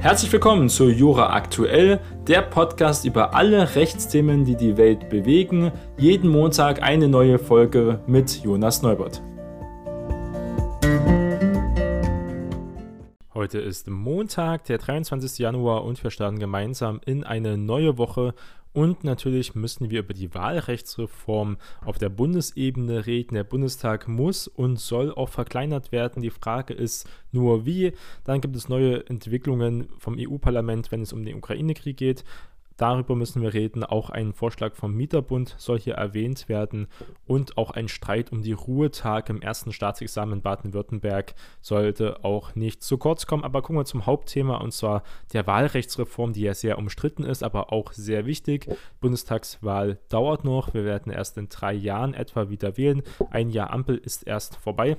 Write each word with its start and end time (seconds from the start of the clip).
Herzlich 0.00 0.32
willkommen 0.32 0.70
zu 0.70 0.88
Jura 0.88 1.34
Aktuell, 1.34 2.00
der 2.26 2.40
Podcast 2.40 3.04
über 3.04 3.34
alle 3.34 3.74
Rechtsthemen, 3.74 4.46
die 4.46 4.56
die 4.56 4.78
Welt 4.78 5.10
bewegen. 5.10 5.72
Jeden 5.98 6.30
Montag 6.30 6.82
eine 6.82 7.06
neue 7.06 7.38
Folge 7.38 8.00
mit 8.06 8.42
Jonas 8.42 8.80
Neubert. 8.80 9.20
Heute 13.34 13.58
ist 13.58 13.90
Montag, 13.90 14.64
der 14.64 14.78
23. 14.78 15.38
Januar 15.38 15.84
und 15.84 16.02
wir 16.02 16.10
starten 16.10 16.38
gemeinsam 16.38 17.02
in 17.04 17.22
eine 17.22 17.58
neue 17.58 17.98
Woche 17.98 18.32
und 18.72 19.02
natürlich 19.02 19.54
müssen 19.56 19.90
wir 19.90 20.00
über 20.00 20.14
die 20.14 20.32
Wahlrechtsreform 20.32 21.56
auf 21.84 21.98
der 21.98 22.08
Bundesebene 22.08 23.04
reden. 23.04 23.34
Der 23.34 23.42
Bundestag 23.44 24.06
muss 24.06 24.46
und 24.46 24.78
soll 24.78 25.12
auch 25.12 25.28
verkleinert 25.28 25.90
werden. 25.90 26.22
Die 26.22 26.30
Frage 26.30 26.74
ist 26.74 27.08
nur 27.32 27.66
wie. 27.66 27.92
Dann 28.24 28.40
gibt 28.40 28.54
es 28.54 28.68
neue 28.68 29.06
Entwicklungen 29.08 29.88
vom 29.98 30.16
EU-Parlament, 30.18 30.92
wenn 30.92 31.02
es 31.02 31.12
um 31.12 31.24
den 31.24 31.36
Ukraine-Krieg 31.36 31.96
geht. 31.96 32.24
Darüber 32.80 33.14
müssen 33.14 33.42
wir 33.42 33.52
reden. 33.52 33.84
Auch 33.84 34.08
ein 34.08 34.32
Vorschlag 34.32 34.74
vom 34.74 34.94
Mieterbund 34.94 35.54
soll 35.58 35.78
hier 35.78 35.96
erwähnt 35.96 36.48
werden 36.48 36.88
und 37.26 37.58
auch 37.58 37.72
ein 37.72 37.88
Streit 37.88 38.32
um 38.32 38.40
die 38.40 38.54
Ruhetage 38.54 39.34
im 39.34 39.42
ersten 39.42 39.70
Staatsexamen 39.70 40.36
in 40.38 40.42
Baden-Württemberg 40.42 41.34
sollte 41.60 42.24
auch 42.24 42.54
nicht 42.54 42.82
zu 42.82 42.96
kurz 42.96 43.26
kommen. 43.26 43.44
Aber 43.44 43.60
gucken 43.60 43.76
wir 43.76 43.84
zum 43.84 44.06
Hauptthema 44.06 44.56
und 44.56 44.72
zwar 44.72 45.02
der 45.34 45.46
Wahlrechtsreform, 45.46 46.32
die 46.32 46.40
ja 46.40 46.54
sehr 46.54 46.78
umstritten 46.78 47.22
ist, 47.22 47.42
aber 47.42 47.70
auch 47.70 47.92
sehr 47.92 48.24
wichtig. 48.24 48.66
Bundestagswahl 49.02 49.98
dauert 50.08 50.44
noch. 50.44 50.72
Wir 50.72 50.86
werden 50.86 51.12
erst 51.12 51.36
in 51.36 51.50
drei 51.50 51.74
Jahren 51.74 52.14
etwa 52.14 52.48
wieder 52.48 52.78
wählen. 52.78 53.02
Ein 53.28 53.50
Jahr 53.50 53.74
Ampel 53.74 53.98
ist 53.98 54.26
erst 54.26 54.56
vorbei. 54.56 54.96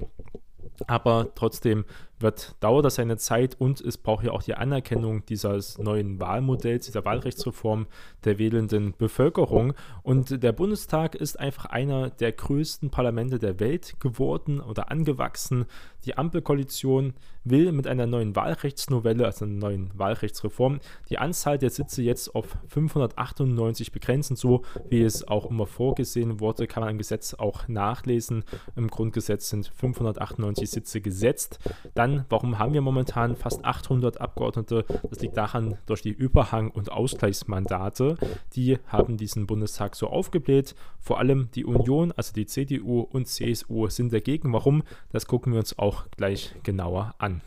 Aber 0.85 1.33
trotzdem 1.33 1.85
wird, 2.21 2.55
dauert 2.59 2.85
das 2.85 2.95
seine 2.95 3.17
Zeit 3.17 3.59
und 3.59 3.81
es 3.81 3.97
braucht 3.97 4.25
ja 4.25 4.31
auch 4.31 4.43
die 4.43 4.55
Anerkennung 4.55 5.25
dieses 5.25 5.77
neuen 5.77 6.19
Wahlmodells, 6.19 6.85
dieser 6.85 7.05
Wahlrechtsreform 7.05 7.87
der 8.23 8.37
wählenden 8.37 8.93
Bevölkerung. 8.97 9.73
Und 10.03 10.43
der 10.43 10.51
Bundestag 10.51 11.15
ist 11.15 11.39
einfach 11.39 11.65
einer 11.65 12.09
der 12.09 12.31
größten 12.31 12.89
Parlamente 12.89 13.39
der 13.39 13.59
Welt 13.59 13.99
geworden 13.99 14.59
oder 14.59 14.91
angewachsen. 14.91 15.65
Die 16.05 16.17
Ampelkoalition 16.17 17.13
will 17.43 17.71
mit 17.71 17.87
einer 17.87 18.07
neuen 18.07 18.35
Wahlrechtsnovelle, 18.35 19.25
also 19.25 19.45
einer 19.45 19.53
neuen 19.53 19.91
Wahlrechtsreform, 19.97 20.79
die 21.09 21.17
Anzahl 21.17 21.57
der 21.57 21.69
Sitze 21.69 22.01
jetzt 22.01 22.35
auf 22.35 22.57
598 22.67 23.91
begrenzen, 23.91 24.35
so 24.35 24.63
wie 24.89 25.01
es 25.01 25.27
auch 25.27 25.49
immer 25.49 25.65
vorgesehen 25.65 26.39
wurde, 26.39 26.67
kann 26.67 26.81
man 26.81 26.91
im 26.91 26.97
Gesetz 26.97 27.33
auch 27.33 27.67
nachlesen. 27.67 28.43
Im 28.75 28.87
Grundgesetz 28.87 29.49
sind 29.49 29.71
598 29.75 30.69
Sitze 30.69 31.01
gesetzt. 31.01 31.59
Dann 31.93 32.10
an, 32.19 32.25
warum 32.29 32.59
haben 32.59 32.73
wir 32.73 32.81
momentan 32.81 33.35
fast 33.35 33.63
800 33.65 34.19
Abgeordnete? 34.19 34.85
Das 35.09 35.19
liegt 35.21 35.37
daran, 35.37 35.77
durch 35.85 36.01
die 36.01 36.11
Überhang- 36.11 36.71
und 36.71 36.91
Ausgleichsmandate, 36.91 38.17
die 38.55 38.77
haben 38.87 39.17
diesen 39.17 39.47
Bundestag 39.47 39.95
so 39.95 40.07
aufgebläht. 40.07 40.75
Vor 40.99 41.19
allem 41.19 41.49
die 41.55 41.65
Union, 41.65 42.11
also 42.11 42.33
die 42.33 42.45
CDU 42.45 43.01
und 43.01 43.27
CSU 43.27 43.87
sind 43.87 44.13
dagegen. 44.13 44.53
Warum? 44.53 44.83
Das 45.11 45.25
gucken 45.25 45.53
wir 45.53 45.59
uns 45.59 45.77
auch 45.77 46.05
gleich 46.11 46.55
genauer 46.63 47.15
an. 47.17 47.41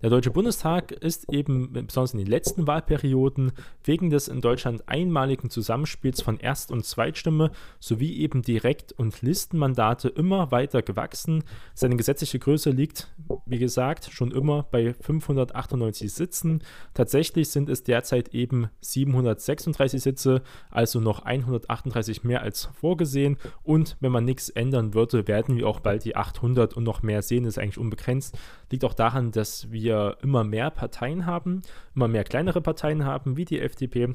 Der 0.00 0.10
Deutsche 0.10 0.30
Bundestag 0.30 0.92
ist 0.92 1.32
eben 1.32 1.72
besonders 1.72 2.12
in 2.12 2.20
den 2.20 2.28
letzten 2.28 2.68
Wahlperioden 2.68 3.50
wegen 3.82 4.10
des 4.10 4.28
in 4.28 4.40
Deutschland 4.40 4.88
einmaligen 4.88 5.50
Zusammenspiels 5.50 6.22
von 6.22 6.38
Erst- 6.38 6.70
und 6.70 6.84
Zweitstimme 6.84 7.50
sowie 7.80 8.18
eben 8.18 8.42
Direkt- 8.42 8.92
und 8.92 9.22
Listenmandate 9.22 10.08
immer 10.08 10.52
weiter 10.52 10.82
gewachsen. 10.82 11.42
Seine 11.74 11.96
gesetzliche 11.96 12.38
Größe 12.38 12.70
liegt, 12.70 13.08
wie 13.44 13.58
gesagt, 13.58 14.08
schon 14.12 14.30
immer 14.30 14.62
bei 14.70 14.94
598 14.94 16.12
Sitzen. 16.12 16.62
Tatsächlich 16.94 17.48
sind 17.48 17.68
es 17.68 17.82
derzeit 17.82 18.32
eben 18.34 18.68
736 18.82 20.00
Sitze, 20.00 20.42
also 20.70 21.00
noch 21.00 21.24
138 21.24 22.22
mehr 22.22 22.42
als 22.42 22.66
vorgesehen. 22.66 23.36
Und 23.64 23.96
wenn 23.98 24.12
man 24.12 24.24
nichts 24.24 24.48
ändern 24.48 24.94
würde, 24.94 25.26
werden 25.26 25.56
wir 25.56 25.66
auch 25.66 25.80
bald 25.80 26.04
die 26.04 26.14
800 26.14 26.74
und 26.74 26.84
noch 26.84 27.02
mehr 27.02 27.22
sehen. 27.22 27.44
Ist 27.44 27.58
eigentlich 27.58 27.78
unbegrenzt. 27.78 28.38
Liegt 28.70 28.84
auch 28.84 28.94
daran, 28.94 29.32
dass 29.32 29.72
wir 29.72 29.87
wir 29.88 30.18
immer 30.22 30.44
mehr 30.44 30.70
Parteien 30.70 31.26
haben, 31.26 31.62
immer 31.94 32.08
mehr 32.08 32.24
kleinere 32.24 32.60
Parteien 32.60 33.04
haben, 33.04 33.36
wie 33.36 33.44
die 33.44 33.60
FDP, 33.60 34.14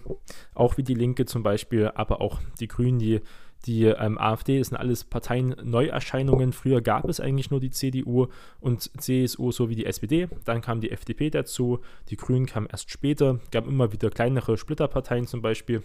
auch 0.53 0.77
wie 0.77 0.83
die 0.83 0.93
Linke 0.93 1.25
zum 1.25 1.43
Beispiel, 1.43 1.91
aber 1.95 2.21
auch 2.21 2.39
die 2.59 2.67
Grünen, 2.67 2.99
die 2.99 3.21
die 3.65 3.85
ähm, 3.85 4.17
AfD, 4.17 4.59
das 4.59 4.67
sind 4.67 4.77
alles 4.77 5.05
Parteien-Neuerscheinungen. 5.05 6.51
Früher 6.51 6.81
gab 6.81 7.07
es 7.07 7.21
eigentlich 7.21 7.49
nur 7.49 7.61
die 7.61 7.69
CDU 7.69 8.27
und 8.59 8.91
CSU 9.01 9.53
sowie 9.53 9.75
die 9.75 9.85
SPD. 9.85 10.27
Dann 10.43 10.59
kam 10.59 10.81
die 10.81 10.91
FDP 10.91 11.29
dazu. 11.29 11.79
Die 12.09 12.17
Grünen 12.17 12.45
kamen 12.45 12.67
erst 12.69 12.91
später. 12.91 13.39
gab 13.51 13.65
immer 13.65 13.93
wieder 13.93 14.09
kleinere 14.09 14.57
Splitterparteien 14.57 15.27
zum 15.27 15.41
Beispiel, 15.41 15.81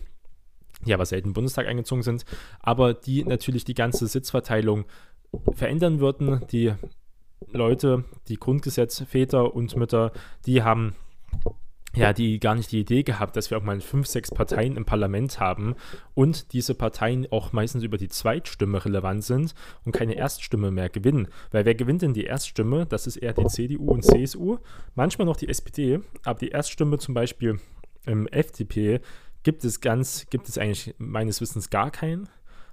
die 0.86 0.92
aber 0.92 1.06
selten 1.06 1.28
im 1.28 1.34
Bundestag 1.34 1.68
eingezogen 1.68 2.02
sind. 2.02 2.24
Aber 2.58 2.94
die 2.94 3.22
natürlich 3.22 3.64
die 3.64 3.74
ganze 3.74 4.08
Sitzverteilung 4.08 4.84
verändern 5.52 6.00
würden. 6.00 6.44
Die 6.50 6.72
Leute, 7.52 8.04
die 8.28 8.36
Grundgesetzväter 8.36 9.54
und 9.54 9.76
Mütter, 9.76 10.12
die 10.46 10.62
haben 10.62 10.94
ja, 11.94 12.12
die 12.12 12.38
gar 12.38 12.54
nicht 12.54 12.70
die 12.70 12.80
Idee 12.80 13.02
gehabt, 13.02 13.34
dass 13.34 13.50
wir 13.50 13.58
auch 13.58 13.62
mal 13.62 13.80
fünf, 13.80 14.06
sechs 14.06 14.30
Parteien 14.30 14.76
im 14.76 14.84
Parlament 14.84 15.40
haben 15.40 15.74
und 16.14 16.52
diese 16.52 16.74
Parteien 16.74 17.26
auch 17.32 17.52
meistens 17.52 17.82
über 17.82 17.96
die 17.96 18.08
Zweitstimme 18.08 18.84
relevant 18.84 19.24
sind 19.24 19.54
und 19.84 19.92
keine 19.92 20.14
Erststimme 20.14 20.70
mehr 20.70 20.90
gewinnen. 20.90 21.28
Weil 21.50 21.64
wer 21.64 21.74
gewinnt 21.74 22.02
denn 22.02 22.12
die 22.12 22.24
Erststimme? 22.24 22.86
Das 22.86 23.06
ist 23.06 23.16
eher 23.16 23.32
die 23.32 23.46
CDU 23.46 23.90
und 23.90 24.04
CSU, 24.04 24.58
manchmal 24.94 25.26
noch 25.26 25.36
die 25.36 25.48
SPD, 25.48 26.00
aber 26.24 26.38
die 26.38 26.50
Erststimme 26.50 26.98
zum 26.98 27.14
Beispiel 27.14 27.58
im 28.04 28.26
FDP 28.28 29.00
gibt 29.42 29.64
es 29.64 29.80
ganz, 29.80 30.26
gibt 30.30 30.48
es 30.48 30.58
eigentlich 30.58 30.94
meines 30.98 31.40
Wissens 31.40 31.70
gar 31.70 31.90
keinen. 31.90 32.28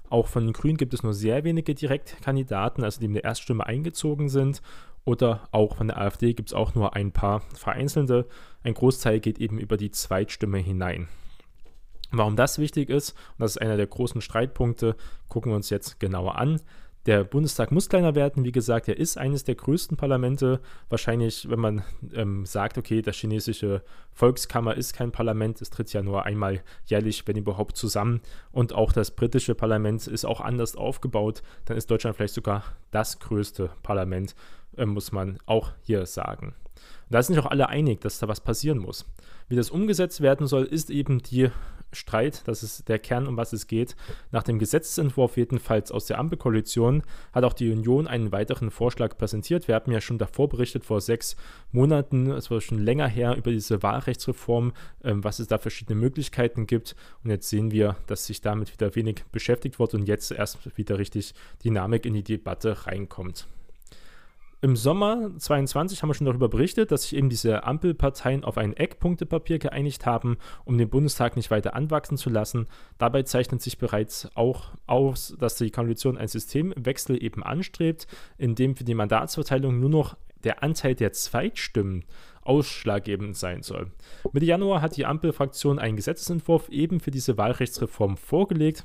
Auch 0.09 0.27
von 0.27 0.45
den 0.45 0.53
Grünen 0.53 0.77
gibt 0.77 0.93
es 0.93 1.03
nur 1.03 1.13
sehr 1.13 1.43
wenige 1.43 1.73
Direktkandidaten, 1.73 2.83
also 2.83 2.99
die 2.99 3.05
in 3.05 3.13
der 3.13 3.23
Erststimme 3.23 3.65
eingezogen 3.65 4.29
sind. 4.29 4.61
Oder 5.03 5.47
auch 5.51 5.77
von 5.77 5.87
der 5.87 5.99
AfD 5.99 6.33
gibt 6.33 6.49
es 6.49 6.53
auch 6.53 6.73
nur 6.73 6.95
ein 6.95 7.11
paar 7.11 7.41
vereinzelte. 7.53 8.27
Ein 8.63 8.73
Großteil 8.73 9.19
geht 9.19 9.39
eben 9.39 9.59
über 9.59 9.77
die 9.77 9.91
Zweitstimme 9.91 10.57
hinein. 10.57 11.07
Warum 12.11 12.35
das 12.35 12.59
wichtig 12.59 12.89
ist, 12.89 13.11
und 13.11 13.41
das 13.41 13.51
ist 13.51 13.61
einer 13.61 13.77
der 13.77 13.87
großen 13.87 14.21
Streitpunkte, 14.21 14.95
gucken 15.27 15.51
wir 15.51 15.55
uns 15.55 15.69
jetzt 15.69 15.99
genauer 15.99 16.37
an. 16.37 16.61
Der 17.05 17.23
Bundestag 17.23 17.71
muss 17.71 17.87
kleiner 17.87 18.15
werden. 18.15 18.45
Wie 18.45 18.51
gesagt, 18.51 18.87
er 18.87 18.97
ist 18.97 19.17
eines 19.17 19.43
der 19.43 19.53
größten 19.53 19.95
Parlamente. 19.95 20.59
Wahrscheinlich, 20.89 21.47
wenn 21.49 21.59
man 21.59 21.83
ähm, 22.13 22.47
sagt, 22.47 22.79
okay, 22.79 23.03
das 23.03 23.15
chinesische 23.15 23.83
Volkskammer 24.11 24.75
ist 24.75 24.93
kein 24.93 25.11
Parlament, 25.11 25.61
es 25.61 25.69
tritt 25.69 25.93
ja 25.93 26.01
nur 26.01 26.25
einmal 26.25 26.63
jährlich, 26.85 27.27
wenn 27.27 27.37
überhaupt, 27.37 27.77
zusammen. 27.77 28.21
Und 28.51 28.73
auch 28.73 28.91
das 28.91 29.11
britische 29.11 29.53
Parlament 29.53 30.07
ist 30.07 30.25
auch 30.25 30.41
anders 30.41 30.75
aufgebaut. 30.75 31.43
Dann 31.65 31.77
ist 31.77 31.91
Deutschland 31.91 32.15
vielleicht 32.15 32.33
sogar 32.33 32.63
das 32.89 33.19
größte 33.19 33.69
Parlament, 33.83 34.35
äh, 34.75 34.85
muss 34.85 35.11
man 35.11 35.37
auch 35.45 35.73
hier 35.83 36.07
sagen. 36.07 36.55
Und 37.07 37.13
da 37.13 37.21
sind 37.21 37.35
sich 37.35 37.43
auch 37.43 37.51
alle 37.51 37.69
einig, 37.69 38.01
dass 38.01 38.17
da 38.17 38.27
was 38.27 38.41
passieren 38.41 38.79
muss. 38.79 39.05
Wie 39.47 39.55
das 39.55 39.69
umgesetzt 39.69 40.21
werden 40.21 40.47
soll, 40.47 40.63
ist 40.63 40.89
eben 40.89 41.19
die 41.19 41.51
Streit, 41.95 42.43
das 42.45 42.63
ist 42.63 42.87
der 42.87 42.99
Kern, 42.99 43.27
um 43.27 43.37
was 43.37 43.53
es 43.53 43.67
geht. 43.67 43.95
Nach 44.31 44.43
dem 44.43 44.59
Gesetzentwurf 44.59 45.37
jedenfalls 45.37 45.91
aus 45.91 46.05
der 46.05 46.19
Ampelkoalition 46.19 47.03
hat 47.33 47.43
auch 47.43 47.53
die 47.53 47.71
Union 47.71 48.07
einen 48.07 48.31
weiteren 48.31 48.71
Vorschlag 48.71 49.17
präsentiert. 49.17 49.67
Wir 49.67 49.75
haben 49.75 49.91
ja 49.91 50.01
schon 50.01 50.17
davor 50.17 50.49
berichtet, 50.49 50.85
vor 50.85 51.01
sechs 51.01 51.35
Monaten, 51.71 52.29
es 52.31 52.51
war 52.51 52.61
schon 52.61 52.79
länger 52.79 53.07
her, 53.07 53.35
über 53.35 53.51
diese 53.51 53.81
Wahlrechtsreform, 53.81 54.73
ähm, 55.03 55.23
was 55.23 55.39
es 55.39 55.47
da 55.47 55.57
verschiedene 55.57 55.99
Möglichkeiten 55.99 56.67
gibt. 56.67 56.95
Und 57.23 57.31
jetzt 57.31 57.49
sehen 57.49 57.71
wir, 57.71 57.95
dass 58.07 58.25
sich 58.25 58.41
damit 58.41 58.71
wieder 58.71 58.95
wenig 58.95 59.23
beschäftigt 59.31 59.79
wird 59.79 59.93
und 59.93 60.07
jetzt 60.07 60.31
erst 60.31 60.77
wieder 60.77 60.99
richtig 60.99 61.33
Dynamik 61.63 62.05
in 62.05 62.13
die 62.13 62.23
Debatte 62.23 62.85
reinkommt. 62.85 63.47
Im 64.65 64.75
Sommer 64.75 65.29
22 65.37 66.01
haben 66.01 66.09
wir 66.09 66.15
schon 66.15 66.25
darüber 66.25 66.49
berichtet, 66.49 66.91
dass 66.91 67.03
sich 67.03 67.15
eben 67.15 67.29
diese 67.29 67.65
Ampelparteien 67.65 68.43
auf 68.43 68.57
ein 68.57 68.73
Eckpunktepapier 68.73 69.59
geeinigt 69.59 70.07
haben, 70.07 70.37
um 70.63 70.79
den 70.79 70.89
Bundestag 70.89 71.35
nicht 71.35 71.51
weiter 71.51 71.75
anwachsen 71.75 72.17
zu 72.17 72.31
lassen. 72.31 72.65
Dabei 72.97 73.21
zeichnet 73.21 73.61
sich 73.61 73.77
bereits 73.77 74.27
auch 74.33 74.71
aus, 74.87 75.35
dass 75.39 75.57
die 75.57 75.69
Koalition 75.69 76.17
einen 76.17 76.29
Systemwechsel 76.29 77.23
eben 77.23 77.43
anstrebt, 77.43 78.07
in 78.39 78.55
dem 78.55 78.75
für 78.75 78.85
die 78.85 78.95
Mandatsverteilung 78.95 79.79
nur 79.79 79.91
noch 79.91 80.17
der 80.43 80.63
Anteil 80.63 80.95
der 80.95 81.11
Zweitstimmen 81.13 82.03
ausschlaggebend 82.41 83.37
sein 83.37 83.61
soll. 83.61 83.91
Mitte 84.33 84.47
Januar 84.47 84.81
hat 84.81 84.97
die 84.97 85.05
Ampelfraktion 85.05 85.77
einen 85.77 85.95
Gesetzentwurf 85.95 86.69
eben 86.69 86.99
für 87.01 87.11
diese 87.11 87.37
Wahlrechtsreform 87.37 88.17
vorgelegt. 88.17 88.83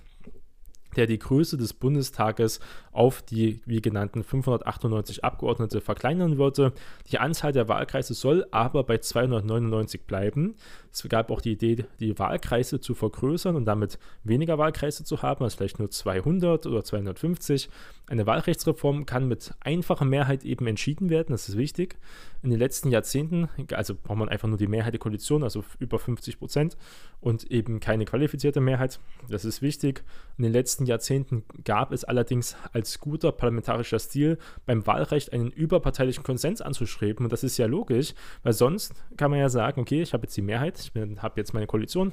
Der 0.97 1.07
die 1.07 1.19
Größe 1.19 1.57
des 1.57 1.73
Bundestages 1.73 2.61
auf 2.93 3.23
die, 3.23 3.61
wie 3.67 3.81
genannten, 3.81 4.25
598 4.25 5.25
Abgeordnete 5.25 5.81
verkleinern 5.81 6.39
würde. 6.39 6.73
Die 7.11 7.19
Anzahl 7.19 7.53
der 7.53 7.69
Wahlkreise 7.69 8.15
soll 8.15 8.47
aber 8.51 8.85
bei 8.85 8.99
299 8.99 10.03
bleiben. 10.03 10.57
Es 10.93 11.09
gab 11.09 11.31
auch 11.31 11.41
die 11.41 11.53
Idee, 11.53 11.85
die 12.01 12.19
Wahlkreise 12.19 12.81
zu 12.81 12.95
vergrößern 12.95 13.55
und 13.55 13.65
damit 13.65 13.99
weniger 14.25 14.59
Wahlkreise 14.59 15.05
zu 15.05 15.23
haben, 15.23 15.45
also 15.45 15.57
vielleicht 15.57 15.79
nur 15.79 15.91
200 15.91 16.67
oder 16.67 16.83
250. 16.83 17.69
Eine 18.09 18.27
Wahlrechtsreform 18.27 19.07
kann 19.07 19.29
mit 19.29 19.55
einfacher 19.61 20.05
Mehrheit 20.05 20.45
eben 20.45 20.67
entschieden 20.67 21.11
werden, 21.11 21.29
das 21.31 21.49
ist 21.49 21.57
wichtig. 21.57 21.97
In 22.43 22.51
den 22.51 22.59
letzten 22.59 22.91
Jahrzehnten, 22.91 23.49
also 23.73 23.95
braucht 23.95 24.19
man 24.19 24.29
einfach 24.29 24.49
nur 24.49 24.59
die 24.59 24.67
Mehrheit 24.67 24.95
der 24.95 24.99
Koalition, 24.99 25.45
also 25.45 25.63
über 25.79 25.99
50 25.99 26.39
Prozent 26.39 26.77
und 27.21 27.51
eben 27.51 27.79
keine 27.79 28.05
qualifizierte 28.05 28.61
Mehrheit, 28.61 28.99
das 29.29 29.45
ist 29.45 29.63
wichtig. 29.63 30.03
In 30.39 30.45
den 30.45 30.53
letzten 30.53 30.80
Jahrzehnten 30.87 31.45
gab 31.65 31.93
es 31.93 32.05
allerdings 32.05 32.57
als 32.73 32.99
guter 32.99 33.33
parlamentarischer 33.33 33.99
Stil 33.99 34.39
beim 34.67 34.87
Wahlrecht 34.87 35.33
einen 35.33 35.51
überparteilichen 35.51 36.25
Konsens 36.25 36.61
anzustreben. 36.61 37.27
Und 37.27 37.33
das 37.33 37.45
ist 37.45 37.57
ja 37.59 37.67
logisch, 37.67 38.15
weil 38.43 38.53
sonst 38.53 38.95
kann 39.17 39.31
man 39.31 39.41
ja 39.41 39.49
sagen, 39.49 39.81
okay, 39.81 40.03
ich 40.03 40.13
habe 40.13 40.25
jetzt 40.25 40.37
die 40.37 40.43
Mehrheit, 40.43 40.79
ich 40.79 40.93
habe 41.23 41.41
jetzt 41.41 41.55
meine 41.55 41.67
Koalition, 41.67 42.13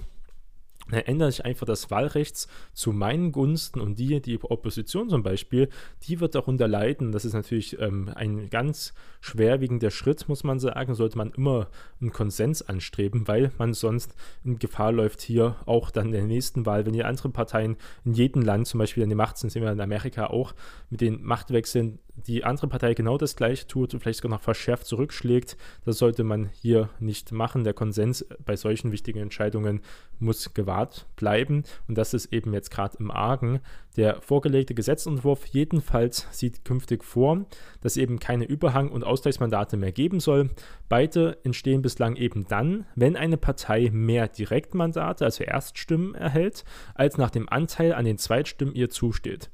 dann 0.89 1.01
ändere 1.01 1.29
ich 1.29 1.43
einfach 1.43 1.65
das 1.65 1.91
Wahlrechts 1.91 2.47
zu 2.73 2.91
meinen 2.91 3.31
Gunsten 3.31 3.81
und 3.81 3.99
die, 3.99 4.21
die 4.21 4.41
Opposition 4.41 5.09
zum 5.09 5.23
Beispiel, 5.23 5.69
die 6.03 6.19
wird 6.19 6.35
darunter 6.35 6.67
leiden. 6.67 7.11
Das 7.11 7.25
ist 7.25 7.33
natürlich 7.33 7.79
ähm, 7.79 8.11
ein 8.15 8.49
ganz 8.49 8.93
schwerwiegender 9.19 9.91
Schritt, 9.91 10.29
muss 10.29 10.43
man 10.43 10.59
sagen. 10.59 10.95
Sollte 10.95 11.17
man 11.17 11.31
immer 11.31 11.67
einen 11.99 12.13
Konsens 12.13 12.61
anstreben, 12.61 13.27
weil 13.27 13.51
man 13.57 13.73
sonst 13.73 14.15
in 14.43 14.59
Gefahr 14.59 14.91
läuft, 14.91 15.21
hier 15.21 15.55
auch 15.65 15.91
dann 15.91 16.07
in 16.07 16.11
der 16.13 16.23
nächsten 16.23 16.65
Wahl, 16.65 16.85
wenn 16.85 16.93
die 16.93 17.03
anderen 17.03 17.33
Parteien 17.33 17.77
in 18.05 18.13
jedem 18.13 18.41
Land 18.41 18.67
zum 18.67 18.79
Beispiel 18.79 19.03
an 19.03 19.09
die 19.09 19.15
Macht 19.15 19.37
sind, 19.37 19.49
sehen 19.49 19.63
wir 19.63 19.71
in 19.71 19.81
Amerika 19.81 20.27
auch 20.27 20.53
mit 20.89 21.01
den 21.01 21.23
Machtwechseln, 21.23 21.99
die 22.25 22.43
andere 22.43 22.67
Partei 22.67 22.93
genau 22.93 23.17
das 23.17 23.35
gleiche 23.35 23.67
tut 23.67 23.93
und 23.93 23.99
vielleicht 23.99 24.21
sogar 24.21 24.35
noch 24.35 24.43
verschärft 24.43 24.87
zurückschlägt, 24.87 25.55
das 25.85 25.99
sollte 25.99 26.23
man 26.23 26.49
hier 26.61 26.89
nicht 26.99 27.31
machen. 27.31 27.63
Der 27.63 27.73
Konsens 27.73 28.25
bei 28.43 28.55
solchen 28.55 28.91
wichtigen 28.91 29.19
Entscheidungen 29.19 29.81
muss 30.19 30.53
gewahrt 30.53 30.76
bleiben 31.15 31.63
und 31.87 31.97
das 31.97 32.13
ist 32.13 32.31
eben 32.33 32.53
jetzt 32.53 32.71
gerade 32.71 32.97
im 32.99 33.11
Argen. 33.11 33.59
Der 33.95 34.21
vorgelegte 34.21 34.75
Gesetzentwurf 34.75 35.45
jedenfalls 35.47 36.27
sieht 36.31 36.63
künftig 36.63 37.03
vor, 37.03 37.45
dass 37.81 37.97
eben 37.97 38.19
keine 38.19 38.45
Überhang- 38.45 38.91
und 38.91 39.03
Ausgleichsmandate 39.03 39.75
mehr 39.77 39.91
geben 39.91 40.19
soll. 40.19 40.51
Beide 40.87 41.37
entstehen 41.43 41.81
bislang 41.81 42.15
eben 42.15 42.45
dann, 42.47 42.85
wenn 42.95 43.15
eine 43.15 43.37
Partei 43.37 43.89
mehr 43.91 44.27
Direktmandate, 44.27 45.25
also 45.25 45.43
Erststimmen 45.43 46.13
erhält, 46.15 46.63
als 46.93 47.17
nach 47.17 47.31
dem 47.31 47.49
Anteil 47.49 47.93
an 47.93 48.05
den 48.05 48.17
Zweitstimmen 48.17 48.75
ihr 48.75 48.89
zusteht. 48.89 49.49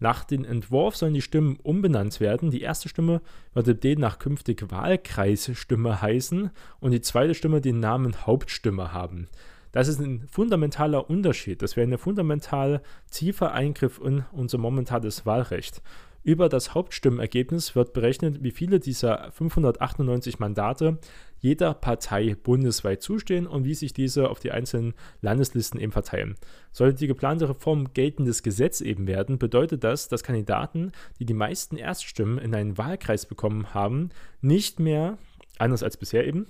Nach 0.00 0.24
dem 0.24 0.44
Entwurf 0.44 0.96
sollen 0.96 1.14
die 1.14 1.22
Stimmen 1.22 1.56
umbenannt 1.62 2.20
werden. 2.20 2.50
Die 2.50 2.60
erste 2.60 2.88
Stimme 2.88 3.22
würde 3.52 3.74
demnach 3.74 4.18
künftig 4.18 4.70
Wahlkreisstimme 4.70 6.02
heißen 6.02 6.50
und 6.80 6.90
die 6.90 7.00
zweite 7.00 7.34
Stimme 7.34 7.60
den 7.60 7.80
Namen 7.80 8.26
Hauptstimme 8.26 8.92
haben. 8.92 9.28
Das 9.74 9.88
ist 9.88 9.98
ein 9.98 10.28
fundamentaler 10.28 11.10
Unterschied. 11.10 11.60
Das 11.60 11.74
wäre 11.74 11.90
ein 11.90 11.98
fundamental 11.98 12.80
tiefer 13.10 13.50
Eingriff 13.50 14.00
in 14.00 14.22
unser 14.30 14.56
momentanes 14.56 15.26
Wahlrecht. 15.26 15.82
Über 16.22 16.48
das 16.48 16.76
Hauptstimmenergebnis 16.76 17.74
wird 17.74 17.92
berechnet, 17.92 18.44
wie 18.44 18.52
viele 18.52 18.78
dieser 18.78 19.32
598 19.32 20.38
Mandate 20.38 20.98
jeder 21.40 21.74
Partei 21.74 22.36
bundesweit 22.40 23.02
zustehen 23.02 23.48
und 23.48 23.64
wie 23.64 23.74
sich 23.74 23.92
diese 23.92 24.30
auf 24.30 24.38
die 24.38 24.52
einzelnen 24.52 24.94
Landeslisten 25.22 25.80
eben 25.80 25.90
verteilen. 25.90 26.36
Sollte 26.70 27.00
die 27.00 27.08
geplante 27.08 27.48
Reform 27.48 27.92
geltendes 27.94 28.44
Gesetz 28.44 28.80
eben 28.80 29.08
werden, 29.08 29.40
bedeutet 29.40 29.82
das, 29.82 30.06
dass 30.06 30.22
Kandidaten, 30.22 30.92
die 31.18 31.26
die 31.26 31.34
meisten 31.34 31.76
Erststimmen 31.76 32.38
in 32.38 32.54
einen 32.54 32.78
Wahlkreis 32.78 33.26
bekommen 33.26 33.74
haben, 33.74 34.10
nicht 34.40 34.78
mehr, 34.78 35.18
anders 35.58 35.82
als 35.82 35.96
bisher 35.96 36.24
eben, 36.24 36.46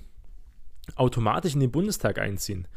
automatisch 0.94 1.54
in 1.54 1.60
den 1.60 1.72
Bundestag 1.72 2.18
einziehen. 2.18 2.68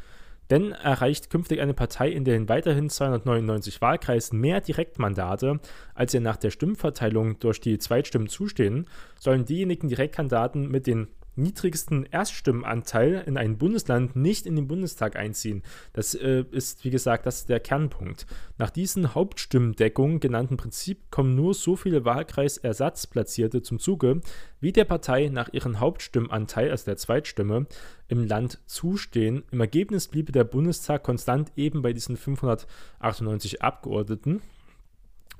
Denn 0.50 0.72
erreicht 0.72 1.30
künftig 1.30 1.60
eine 1.60 1.74
Partei 1.74 2.08
in 2.08 2.24
den 2.24 2.48
weiterhin 2.48 2.88
299 2.88 3.80
Wahlkreisen 3.80 4.40
mehr 4.40 4.60
Direktmandate, 4.60 5.60
als 5.94 6.14
ihr 6.14 6.20
nach 6.20 6.36
der 6.36 6.50
Stimmverteilung 6.50 7.38
durch 7.38 7.60
die 7.60 7.78
Zweitstimmen 7.78 8.28
zustehen, 8.28 8.86
sollen 9.18 9.44
diejenigen 9.44 9.88
Direktkandidaten 9.88 10.70
mit 10.70 10.86
den 10.86 11.08
niedrigsten 11.38 12.04
Erststimmenanteil 12.04 13.24
in 13.26 13.38
ein 13.38 13.56
Bundesland 13.56 14.16
nicht 14.16 14.46
in 14.46 14.56
den 14.56 14.68
Bundestag 14.68 15.16
einziehen. 15.16 15.62
Das 15.92 16.14
äh, 16.14 16.44
ist, 16.50 16.84
wie 16.84 16.90
gesagt, 16.90 17.24
das 17.26 17.40
ist 17.40 17.48
der 17.48 17.60
Kernpunkt. 17.60 18.26
Nach 18.58 18.70
diesen 18.70 19.14
Hauptstimmendeckungen 19.14 20.20
genannten 20.20 20.56
Prinzip 20.56 21.10
kommen 21.10 21.34
nur 21.34 21.54
so 21.54 21.76
viele 21.76 22.04
Wahlkreisersatzplatzierte 22.04 23.62
zum 23.62 23.78
Zuge, 23.78 24.20
wie 24.60 24.72
der 24.72 24.84
Partei 24.84 25.28
nach 25.28 25.52
ihrem 25.52 25.80
Hauptstimmenanteil, 25.80 26.70
also 26.70 26.84
der 26.84 26.96
Zweitstimme, 26.96 27.66
im 28.08 28.26
Land 28.26 28.60
zustehen. 28.66 29.44
Im 29.50 29.60
Ergebnis 29.60 30.08
bliebe 30.08 30.32
der 30.32 30.44
Bundestag 30.44 31.02
konstant 31.02 31.52
eben 31.56 31.82
bei 31.82 31.92
diesen 31.92 32.16
598 32.16 33.62
Abgeordneten. 33.62 34.42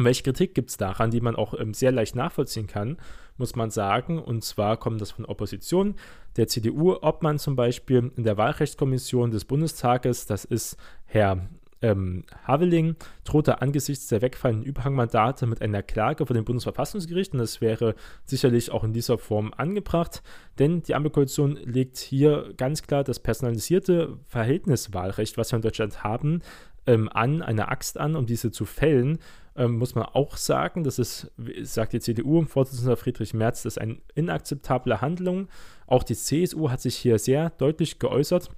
Welche 0.01 0.23
Kritik 0.23 0.55
gibt 0.55 0.71
es 0.71 0.77
daran, 0.77 1.11
die 1.11 1.21
man 1.21 1.35
auch 1.35 1.59
ähm, 1.59 1.75
sehr 1.75 1.91
leicht 1.91 2.15
nachvollziehen 2.15 2.69
kann, 2.69 2.99
muss 3.38 3.56
man 3.56 3.70
sagen. 3.70 4.19
Und 4.19 4.44
zwar 4.44 4.76
kommt 4.76 5.00
das 5.00 5.12
von 5.12 5.25
Opposition, 5.25 5.94
der 6.37 6.49
CDU-Obmann 6.49 7.38
zum 7.38 7.56
Beispiel 7.56 8.12
in 8.17 8.25
der 8.25 8.37
Wahlrechtskommission 8.37 9.31
des 9.31 9.44
Bundestages, 9.44 10.26
das 10.26 10.44
ist 10.44 10.76
Herr 11.06 11.49
ähm, 11.81 12.25
Haveling, 12.44 12.96
drohte 13.25 13.62
angesichts 13.62 14.08
der 14.08 14.23
wegfallenden 14.23 14.64
Überhangmandate 14.64 15.46
mit 15.46 15.62
einer 15.62 15.82
Klage 15.82 16.26
vor 16.26 16.35
dem 16.35 16.44
Bundesverfassungsgericht. 16.44 17.32
Und 17.32 17.38
das 17.38 17.61
wäre 17.61 17.94
sicherlich 18.25 18.70
auch 18.70 18.85
in 18.85 18.93
dieser 18.93 19.19
Form 19.19 19.52
angebracht, 19.56 20.23
denn 20.58 20.82
die 20.82 20.94
Ampelkoalition 20.94 21.56
legt 21.64 21.99
hier 21.99 22.52
ganz 22.56 22.82
klar 22.82 23.05
das 23.05 23.20
personalisierte 23.20 24.19
Verhältniswahlrecht, 24.26 25.37
was 25.38 25.52
wir 25.52 25.56
in 25.56 25.62
Deutschland 25.62 26.02
haben, 26.02 26.43
ähm, 26.88 27.08
an, 27.12 27.43
eine 27.43 27.69
Axt 27.69 27.99
an, 27.99 28.17
um 28.17 28.26
diese 28.26 28.50
zu 28.50 28.64
fällen 28.64 29.19
ähm, 29.58 29.76
muss 29.76 29.94
man 29.94 30.05
auch 30.05 30.37
sagen, 30.37 30.85
das 30.85 30.99
ist, 30.99 31.32
sagt 31.62 31.93
die 31.93 32.00
CDU-Vorsitzender 32.00 32.96
Friedrich 32.96 33.35
Merz, 33.35 33.64
das 33.64 33.75
ist 33.75 33.82
eine 33.82 33.99
inakzeptable 34.14 35.00
Handlung. 35.00 35.49
Auch 35.87 36.05
die 36.05 36.14
CSU 36.14 36.70
hat 36.70 36.81
sich 36.81 36.96
hier 36.96 37.19
sehr 37.19 37.50
deutlich 37.50 37.99
geäußert. 37.99 38.50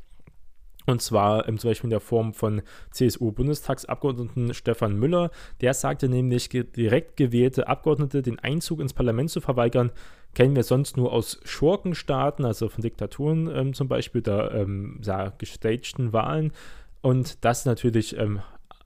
Und 0.86 1.02
zwar 1.02 1.48
ähm, 1.48 1.58
zum 1.58 1.70
Beispiel 1.70 1.86
in 1.86 1.92
der 1.92 2.00
Form 2.00 2.34
von 2.34 2.62
CSU-Bundestagsabgeordneten 2.90 4.52
Stefan 4.54 4.98
Müller. 4.98 5.30
Der 5.60 5.72
sagte 5.72 6.08
nämlich, 6.08 6.48
direkt 6.48 7.16
gewählte 7.16 7.68
Abgeordnete 7.68 8.22
den 8.22 8.38
Einzug 8.38 8.80
ins 8.80 8.92
Parlament 8.92 9.30
zu 9.30 9.40
verweigern, 9.40 9.92
kennen 10.34 10.54
wir 10.54 10.62
sonst 10.62 10.96
nur 10.96 11.12
aus 11.12 11.40
Schurkenstaaten, 11.44 12.44
also 12.44 12.68
von 12.68 12.82
Diktaturen 12.82 13.50
ähm, 13.54 13.74
zum 13.74 13.88
Beispiel, 13.88 14.22
der 14.22 14.52
ähm, 14.52 15.00
ja, 15.02 15.32
gestagten 15.38 16.12
Wahlen. 16.12 16.52
Und 17.02 17.44
das 17.44 17.60
ist 17.60 17.66
natürlich 17.66 18.16
ähm, 18.16 18.40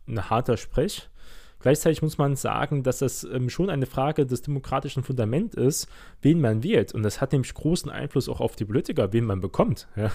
ein 0.06 0.30
harter 0.30 0.56
Sprech. 0.56 1.08
Gleichzeitig 1.64 2.02
muss 2.02 2.18
man 2.18 2.36
sagen, 2.36 2.82
dass 2.82 2.98
das 2.98 3.24
ähm, 3.24 3.48
schon 3.48 3.70
eine 3.70 3.86
Frage 3.86 4.26
des 4.26 4.42
demokratischen 4.42 5.02
Fundaments 5.02 5.54
ist, 5.54 5.88
wen 6.20 6.38
man 6.38 6.62
wählt. 6.62 6.92
Und 6.92 7.02
das 7.02 7.22
hat 7.22 7.32
nämlich 7.32 7.54
großen 7.54 7.90
Einfluss 7.90 8.28
auch 8.28 8.42
auf 8.42 8.54
die 8.54 8.66
Politiker, 8.66 9.14
wen 9.14 9.24
man 9.24 9.40
bekommt. 9.40 9.88
Ja. 9.96 10.10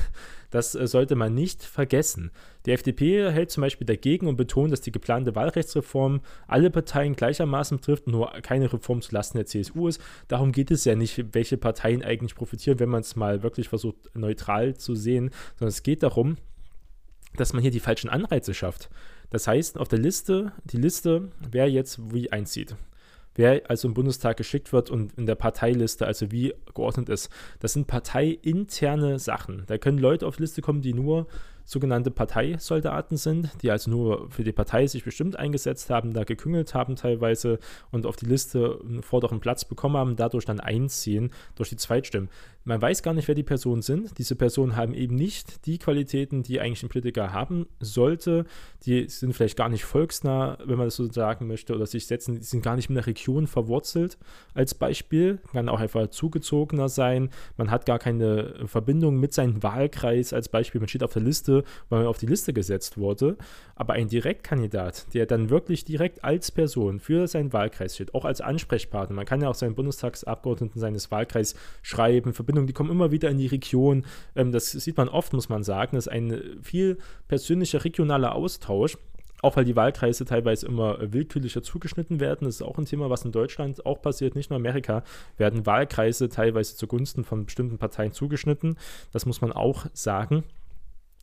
Das 0.51 0.75
äh, 0.75 0.86
sollte 0.86 1.15
man 1.15 1.34
nicht 1.34 1.63
vergessen. 1.63 2.29
Die 2.68 2.72
FDP 2.72 3.32
hält 3.32 3.50
zum 3.50 3.62
Beispiel 3.62 3.88
dagegen 3.88 4.27
und 4.27 4.36
betont, 4.36 4.72
dass 4.72 4.82
die 4.82 4.91
geplante 4.91 5.36
Wahlrechtsreform 5.36 6.22
alle 6.48 6.70
Parteien 6.70 7.15
gleichermaßen 7.15 7.82
trifft, 7.82 8.06
nur 8.06 8.32
keine 8.44 8.72
Reform 8.72 9.01
zulasten 9.01 9.39
der 9.39 9.48
CSU 9.48 9.88
ist. 9.88 10.00
Darum 10.27 10.51
geht 10.51 10.70
es 10.70 10.86
ja 10.86 10.94
nicht, 10.96 11.34
welche 11.34 11.58
Parteien 11.58 12.03
eigentlich 12.03 12.36
profitieren, 12.36 12.79
wenn 12.79 12.89
man 12.89 13.01
es 13.01 13.15
mal 13.15 13.41
wirklich 13.41 13.70
versucht, 13.70 13.98
neutral 14.13 14.75
zu 14.75 14.94
sehen, 14.94 15.32
sondern 15.58 15.70
es 15.70 15.82
geht 15.82 16.03
darum, 16.03 16.38
dass 17.36 17.54
man 17.54 17.62
hier 17.62 17.72
die 17.72 17.80
falschen 17.80 18.10
Anreize 18.10 18.54
schafft. 18.54 18.90
Das 19.30 19.48
heißt, 19.48 19.78
auf 19.78 19.88
der 19.88 20.00
Liste, 20.00 20.52
die 20.66 20.78
Liste, 20.78 21.30
wer 21.52 21.70
jetzt 21.70 22.14
wie 22.14 22.32
einzieht. 22.32 22.76
Wer 23.36 23.70
also 23.70 23.88
im 23.88 23.94
Bundestag 23.94 24.38
geschickt 24.38 24.74
wird 24.74 24.90
und 24.90 25.14
in 25.14 25.26
der 25.26 25.36
Parteiliste, 25.36 26.06
also 26.06 26.32
wie 26.32 26.54
geordnet 26.74 27.10
ist. 27.10 27.30
Das 27.60 27.74
sind 27.74 27.88
parteiinterne 27.88 29.20
Sachen. 29.20 29.64
Da 29.68 29.78
können 29.78 29.98
Leute 29.98 30.28
auf 30.28 30.38
die 30.38 30.42
Liste 30.42 30.62
kommen, 30.62 30.82
die 30.82 30.94
nur 30.94 31.28
sogenannte 31.70 32.10
Parteisoldaten 32.10 33.16
sind, 33.16 33.52
die 33.62 33.70
also 33.70 33.92
nur 33.92 34.32
für 34.32 34.44
die 34.44 34.52
Partei 34.52 34.88
sich 34.88 35.04
bestimmt 35.04 35.38
eingesetzt 35.38 35.92
haben, 35.92 36.14
da 36.14 36.24
geküngelt 36.24 36.74
haben 36.74 36.96
teilweise 36.96 37.60
und 37.92 38.08
auf 38.08 38.16
die 38.16 38.26
Liste 38.26 38.80
einen 38.84 39.04
vorderen 39.04 39.40
Platz 39.40 39.66
bekommen 39.66 39.96
haben, 39.96 40.16
dadurch 40.16 40.46
dann 40.46 40.60
einziehen 40.60 41.30
durch 41.54 41.70
die 41.70 41.78
Zweitstimmen. 41.78 42.30
Man 42.63 42.82
weiß 42.82 43.04
gar 43.04 43.13
nicht, 43.13 43.28
wer 43.28 43.36
die 43.36 43.44
Personen 43.44 43.82
sind. 43.82 44.18
Diese 44.18 44.36
Personen 44.36 44.75
haben 44.75 44.94
eben 44.94 45.16
nicht 45.16 45.66
die 45.66 45.80
Qualitäten, 45.80 46.44
die 46.44 46.60
eigentlich 46.60 46.84
ein 46.84 46.89
Politiker 46.89 47.34
haben 47.34 47.68
sollte. 47.80 48.46
Die 48.86 49.08
sind 49.10 49.34
vielleicht 49.34 49.58
gar 49.58 49.70
nicht 49.70 49.86
volksnah, 49.86 50.58
wenn 50.66 50.78
man 50.78 50.88
das 50.88 50.96
so 50.96 51.12
sagen 51.12 51.48
möchte, 51.48 51.74
oder 51.74 51.86
sich 51.86 52.06
setzen, 52.06 52.36
die 52.36 52.44
sind 52.44 52.63
gar 52.63 52.75
nicht 52.75 52.89
in 52.89 52.96
der 52.96 53.08
Region 53.08 53.48
verwurzelt 53.48 54.18
als 54.54 54.75
Beispiel. 54.75 55.39
Kann 55.51 55.70
auch 55.70 55.80
einfach 55.80 56.10
zugezogener 56.10 56.89
sein. 56.89 57.30
Man 57.58 57.72
hat 57.72 57.86
gar 57.86 58.00
keine 58.00 58.54
Verbindung 58.66 59.20
mit 59.20 59.34
seinem 59.34 59.63
Wahlkreis 59.63 60.34
als 60.34 60.50
Beispiel. 60.50 60.80
Man 60.80 60.88
steht 60.88 61.04
auf 61.04 61.13
der 61.13 61.24
Liste 61.24 61.63
weil 61.89 62.00
man 62.00 62.08
auf 62.08 62.18
die 62.18 62.25
Liste 62.25 62.54
gesetzt 62.54 62.98
wurde. 62.98 63.38
Aber 63.75 63.94
ein 63.94 64.08
Direktkandidat, 64.08 65.13
der 65.13 65.25
dann 65.25 65.50
wirklich 65.50 65.86
direkt 65.86 66.24
als 66.24 66.51
Person 66.51 67.00
für 67.00 67.28
seinen 67.28 67.54
Wahlkreis 67.54 67.96
steht, 67.96 68.13
auch 68.13 68.25
als 68.25 68.42
Ansprechpartner, 68.42 69.16
man 69.16 69.25
kann 69.25 69.42
ja 69.42 69.50
auch 69.50 69.56
seinen 69.56 69.75
Bundestagsabgeordneten 69.75 70.80
seines 70.80 71.12
Wahlkreises 71.12 71.56
schreiben, 71.82 72.34
Verbindungen, 72.50 72.68
die 72.68 72.74
kommen 72.74 72.89
immer 72.89 73.12
wieder 73.12 73.29
in 73.29 73.38
die 73.38 73.48
Region. 73.48 74.06
Ähm, 74.36 74.51
das 74.51 74.72
sieht 74.72 74.98
man 74.98 75.08
oft, 75.08 75.34
muss 75.34 75.50
man 75.50 75.63
sagen. 75.63 75.96
Das 75.96 76.08
ist 76.08 76.12
ein 76.12 76.41
viel 76.62 76.98
persönlicher 77.27 77.84
regionaler 77.84 78.36
Austausch 78.36 78.98
auch 79.41 79.56
weil 79.56 79.63
die 79.63 79.77
Wahlkreise 79.77 80.25
teilweise 80.25 80.65
immer 80.65 80.98
willkürlicher 81.13 81.63
zugeschnitten 81.63 82.20
werden. 82.20 82.44
Das 82.44 82.56
ist 82.56 82.62
auch 82.62 82.77
ein 82.77 82.84
Thema, 82.84 83.10
was 83.10 83.24
in 83.24 83.32
Deutschland 83.32 83.86
auch 83.86 84.01
passiert, 84.01 84.36
nicht 84.36 84.50
nur 84.50 84.60
in 84.60 84.65
Amerika, 84.65 85.01
werden 85.38 85.65
Wahlkreise 85.65 86.27
teilweise 86.27 86.75
zugunsten 86.75 87.24
von 87.24 87.46
bestimmten 87.46 87.77
Parteien 87.77 88.12
zugeschnitten. 88.12 88.75
Das 89.13 89.25
muss 89.25 89.39
man 89.39 89.53
auch 89.53 89.86
sagen, 89.94 90.44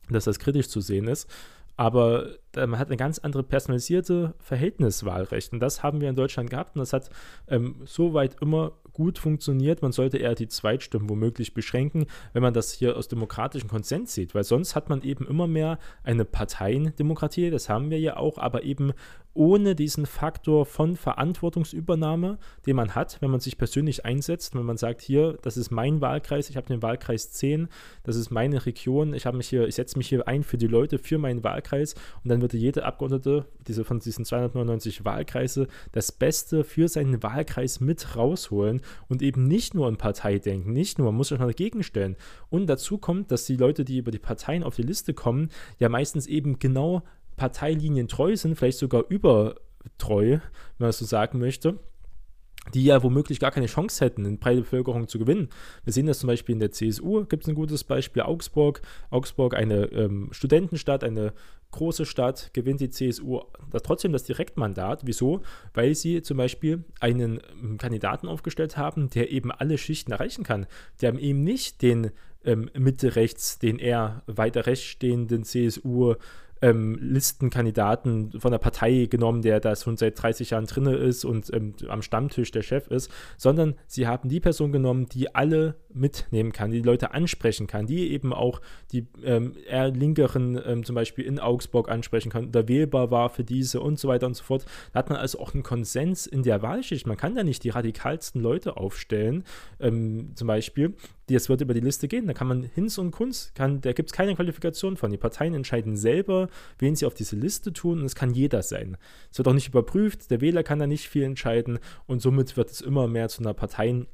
dass 0.09 0.23
das 0.23 0.39
kritisch 0.39 0.67
zu 0.67 0.81
sehen 0.81 1.07
ist. 1.07 1.29
Aber 1.77 2.31
man 2.55 2.79
hat 2.79 2.87
eine 2.87 2.97
ganz 2.97 3.19
andere 3.19 3.43
personalisierte 3.43 4.33
Verhältniswahlrecht. 4.39 5.53
Und 5.53 5.59
das 5.59 5.83
haben 5.83 6.01
wir 6.01 6.09
in 6.09 6.15
Deutschland 6.15 6.49
gehabt 6.49 6.75
und 6.75 6.79
das 6.79 6.91
hat 6.91 7.09
ähm, 7.47 7.75
soweit 7.85 8.35
immer 8.41 8.73
gut 8.93 9.19
funktioniert. 9.19 9.83
Man 9.83 9.91
sollte 9.91 10.17
eher 10.17 10.33
die 10.33 10.47
Zweitstimmen 10.47 11.07
womöglich 11.07 11.53
beschränken, 11.53 12.07
wenn 12.33 12.41
man 12.41 12.55
das 12.55 12.73
hier 12.73 12.97
aus 12.97 13.07
demokratischem 13.07 13.69
Konsens 13.69 14.15
sieht, 14.15 14.33
weil 14.33 14.43
sonst 14.43 14.75
hat 14.75 14.89
man 14.89 15.03
eben 15.03 15.27
immer 15.27 15.45
mehr 15.45 15.77
eine 16.03 16.25
Parteiendemokratie, 16.25 17.51
das 17.51 17.69
haben 17.69 17.91
wir 17.91 17.99
ja 17.99 18.17
auch, 18.17 18.39
aber 18.39 18.63
eben 18.63 18.93
ohne 19.37 19.75
diesen 19.75 20.05
Faktor 20.05 20.65
von 20.65 20.95
Verantwortungsübernahme, 20.95 22.39
den 22.65 22.75
man 22.75 22.95
hat, 22.95 23.21
wenn 23.21 23.29
man 23.29 23.39
sich 23.39 23.57
persönlich 23.57 24.03
einsetzt, 24.03 24.55
wenn 24.55 24.65
man 24.65 24.77
sagt, 24.77 25.01
hier, 25.01 25.37
das 25.43 25.57
ist 25.57 25.69
mein 25.69 26.01
Wahlkreis, 26.01 26.49
ich 26.49 26.57
habe 26.57 26.67
den 26.67 26.81
Wahlkreis 26.81 27.31
10, 27.31 27.69
das 28.03 28.15
ist 28.15 28.31
meine 28.31 28.65
Region, 28.65 29.13
ich 29.13 29.25
habe 29.25 29.37
mich 29.37 29.47
hier, 29.47 29.67
ich 29.67 29.75
setze 29.75 29.97
mich 29.97 30.09
hier 30.09 30.27
ein 30.27 30.43
für 30.43 30.57
die 30.57 30.67
Leute, 30.67 30.97
für 30.97 31.19
meinen 31.19 31.43
Wahlkreis 31.43 31.93
und 32.23 32.29
dann 32.29 32.41
würde 32.41 32.57
jeder 32.57 32.85
Abgeordnete 32.85 33.45
diese 33.67 33.83
von 33.83 33.99
diesen 33.99 34.25
299 34.25 35.05
Wahlkreise 35.05 35.67
das 35.91 36.11
Beste 36.11 36.63
für 36.63 36.87
seinen 36.87 37.21
Wahlkreis 37.21 37.79
mit 37.79 38.15
rausholen 38.15 38.81
und 39.07 39.21
eben 39.21 39.47
nicht 39.47 39.75
nur 39.75 39.87
an 39.87 39.97
Partei 39.97 40.39
denken, 40.39 40.73
nicht 40.73 40.97
nur, 40.97 41.07
man 41.07 41.15
muss 41.15 41.29
sich 41.29 41.39
mal 41.39 41.45
dagegen 41.45 41.83
stellen. 41.83 42.15
Und 42.49 42.67
dazu 42.67 42.97
kommt, 42.97 43.31
dass 43.31 43.45
die 43.45 43.55
Leute, 43.55 43.85
die 43.85 43.97
über 43.97 44.11
die 44.11 44.19
Parteien 44.19 44.63
auf 44.63 44.75
die 44.75 44.81
Liste 44.81 45.13
kommen, 45.13 45.49
ja 45.79 45.89
meistens 45.89 46.25
eben 46.25 46.57
genau 46.57 47.03
Parteilinien 47.37 48.09
treu 48.09 48.35
sind, 48.35 48.55
vielleicht 48.55 48.79
sogar 48.79 49.05
übertreu, 49.09 50.31
wenn 50.31 50.41
man 50.77 50.91
so 50.91 51.05
sagen 51.05 51.39
möchte 51.39 51.79
die 52.73 52.83
ja 52.83 53.01
womöglich 53.03 53.39
gar 53.39 53.51
keine 53.51 53.67
Chance 53.67 54.03
hätten, 54.03 54.25
in 54.25 54.39
breite 54.39 54.61
Bevölkerung 54.61 55.07
zu 55.07 55.19
gewinnen. 55.19 55.49
Wir 55.83 55.93
sehen 55.93 56.07
das 56.07 56.19
zum 56.19 56.27
Beispiel 56.27 56.53
in 56.53 56.59
der 56.59 56.71
CSU, 56.71 57.25
gibt 57.25 57.43
es 57.43 57.49
ein 57.49 57.55
gutes 57.55 57.83
Beispiel, 57.83 58.23
Augsburg. 58.23 58.81
Augsburg, 59.09 59.55
eine 59.55 59.85
ähm, 59.91 60.29
Studentenstadt, 60.31 61.03
eine 61.03 61.33
große 61.71 62.05
Stadt, 62.05 62.51
gewinnt 62.53 62.79
die 62.79 62.89
CSU 62.89 63.41
das 63.71 63.83
trotzdem 63.83 64.13
das 64.13 64.23
Direktmandat. 64.23 65.01
Wieso? 65.05 65.41
Weil 65.73 65.95
sie 65.95 66.21
zum 66.21 66.37
Beispiel 66.37 66.85
einen 66.99 67.39
ähm, 67.61 67.77
Kandidaten 67.77 68.27
aufgestellt 68.27 68.77
haben, 68.77 69.09
der 69.09 69.31
eben 69.31 69.51
alle 69.51 69.77
Schichten 69.77 70.11
erreichen 70.11 70.43
kann. 70.43 70.65
Die 71.01 71.07
haben 71.07 71.19
eben 71.19 71.43
nicht 71.43 71.81
den 71.81 72.11
ähm, 72.45 72.69
Mitte 72.77 73.15
rechts, 73.15 73.59
den 73.59 73.79
eher 73.79 74.23
weiter 74.27 74.65
rechts 74.65 74.85
stehenden 74.85 75.43
CSU 75.43 76.15
ähm, 76.61 76.97
Listenkandidaten 76.99 78.39
von 78.39 78.51
der 78.51 78.59
Partei 78.59 79.07
genommen, 79.09 79.41
der 79.41 79.59
da 79.59 79.75
schon 79.75 79.97
seit 79.97 80.21
30 80.21 80.51
Jahren 80.51 80.65
drin 80.65 80.85
ist 80.87 81.25
und 81.25 81.53
ähm, 81.53 81.73
am 81.87 82.01
Stammtisch 82.01 82.51
der 82.51 82.61
Chef 82.61 82.87
ist, 82.87 83.11
sondern 83.37 83.75
sie 83.87 84.07
haben 84.07 84.29
die 84.29 84.39
Person 84.39 84.71
genommen, 84.71 85.07
die 85.07 85.33
alle 85.35 85.75
mitnehmen 85.93 86.51
kann, 86.51 86.71
die, 86.71 86.81
Leute 86.81 87.11
ansprechen 87.11 87.67
kann, 87.67 87.87
die 87.87 88.11
eben 88.11 88.33
auch 88.33 88.61
die 88.91 89.07
ähm, 89.23 89.53
eher 89.67 89.89
linkeren 89.89 90.59
ähm, 90.65 90.83
zum 90.83 90.95
Beispiel 90.95 91.25
in 91.25 91.39
Augsburg 91.39 91.89
ansprechen 91.89 92.31
kann, 92.31 92.47
oder 92.47 92.67
wählbar 92.67 93.11
war 93.11 93.29
für 93.29 93.43
diese 93.43 93.81
und 93.81 93.99
so 93.99 94.07
weiter 94.07 94.27
und 94.27 94.35
so 94.35 94.43
fort. 94.43 94.65
Da 94.93 94.99
hat 94.99 95.09
man 95.09 95.17
also 95.17 95.39
auch 95.39 95.53
einen 95.53 95.63
Konsens 95.63 96.27
in 96.27 96.43
der 96.43 96.61
Wahlschicht. 96.61 97.07
Man 97.07 97.17
kann 97.17 97.35
da 97.35 97.43
nicht 97.43 97.63
die 97.63 97.69
radikalsten 97.69 98.41
Leute 98.41 98.77
aufstellen, 98.77 99.43
ähm, 99.79 100.31
zum 100.35 100.47
Beispiel, 100.47 100.93
es 101.35 101.49
wird 101.49 101.61
über 101.61 101.73
die 101.73 101.79
Liste 101.79 102.07
gehen. 102.07 102.27
Da 102.27 102.33
kann 102.33 102.47
man 102.47 102.63
Hinz 102.63 102.97
und 102.97 103.11
Kunz, 103.11 103.51
kann, 103.53 103.81
da 103.81 103.93
gibt 103.93 104.09
es 104.09 104.13
keine 104.13 104.35
Qualifikation 104.35 104.97
von. 104.97 105.11
Die 105.11 105.17
Parteien 105.17 105.53
entscheiden 105.53 105.97
selber, 105.97 106.49
wen 106.79 106.95
sie 106.95 107.05
auf 107.05 107.13
diese 107.13 107.35
Liste 107.35 107.73
tun 107.73 107.99
und 107.99 108.05
es 108.05 108.15
kann 108.15 108.33
jeder 108.33 108.63
sein. 108.63 108.97
Es 109.31 109.37
wird 109.37 109.47
auch 109.47 109.53
nicht 109.53 109.67
überprüft, 109.67 110.31
der 110.31 110.41
Wähler 110.41 110.63
kann 110.63 110.79
da 110.79 110.87
nicht 110.87 111.09
viel 111.09 111.23
entscheiden 111.23 111.79
und 112.05 112.21
somit 112.21 112.57
wird 112.57 112.71
es 112.71 112.81
immer 112.81 113.07
mehr 113.07 113.29
zu 113.29 113.41
einer 113.41 113.53
Parteien- 113.53 114.07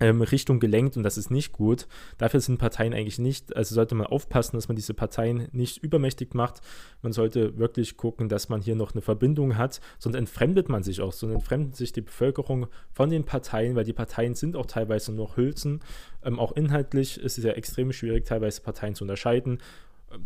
Richtung 0.00 0.58
gelenkt 0.58 0.96
und 0.96 1.02
das 1.02 1.16
ist 1.16 1.30
nicht 1.30 1.52
gut. 1.52 1.86
Dafür 2.18 2.40
sind 2.40 2.58
Parteien 2.58 2.92
eigentlich 2.92 3.18
nicht, 3.18 3.54
also 3.56 3.74
sollte 3.74 3.94
man 3.94 4.06
aufpassen, 4.06 4.56
dass 4.56 4.68
man 4.68 4.76
diese 4.76 4.94
Parteien 4.94 5.48
nicht 5.52 5.78
übermächtig 5.78 6.34
macht. 6.34 6.60
Man 7.02 7.12
sollte 7.12 7.58
wirklich 7.58 7.96
gucken, 7.96 8.28
dass 8.28 8.48
man 8.48 8.60
hier 8.60 8.74
noch 8.74 8.92
eine 8.92 9.02
Verbindung 9.02 9.56
hat, 9.56 9.80
sonst 9.98 10.16
entfremdet 10.16 10.68
man 10.68 10.82
sich 10.82 11.00
auch, 11.00 11.12
sonst 11.12 11.34
entfremdet 11.34 11.76
sich 11.76 11.92
die 11.92 12.00
Bevölkerung 12.00 12.66
von 12.92 13.10
den 13.10 13.24
Parteien, 13.24 13.76
weil 13.76 13.84
die 13.84 13.92
Parteien 13.92 14.34
sind 14.34 14.56
auch 14.56 14.66
teilweise 14.66 15.12
nur 15.12 15.36
Hülsen. 15.36 15.80
Ähm, 16.24 16.38
auch 16.38 16.52
inhaltlich 16.52 17.20
ist 17.20 17.38
es 17.38 17.44
ja 17.44 17.52
extrem 17.52 17.92
schwierig, 17.92 18.24
teilweise 18.24 18.60
Parteien 18.60 18.94
zu 18.94 19.04
unterscheiden 19.04 19.58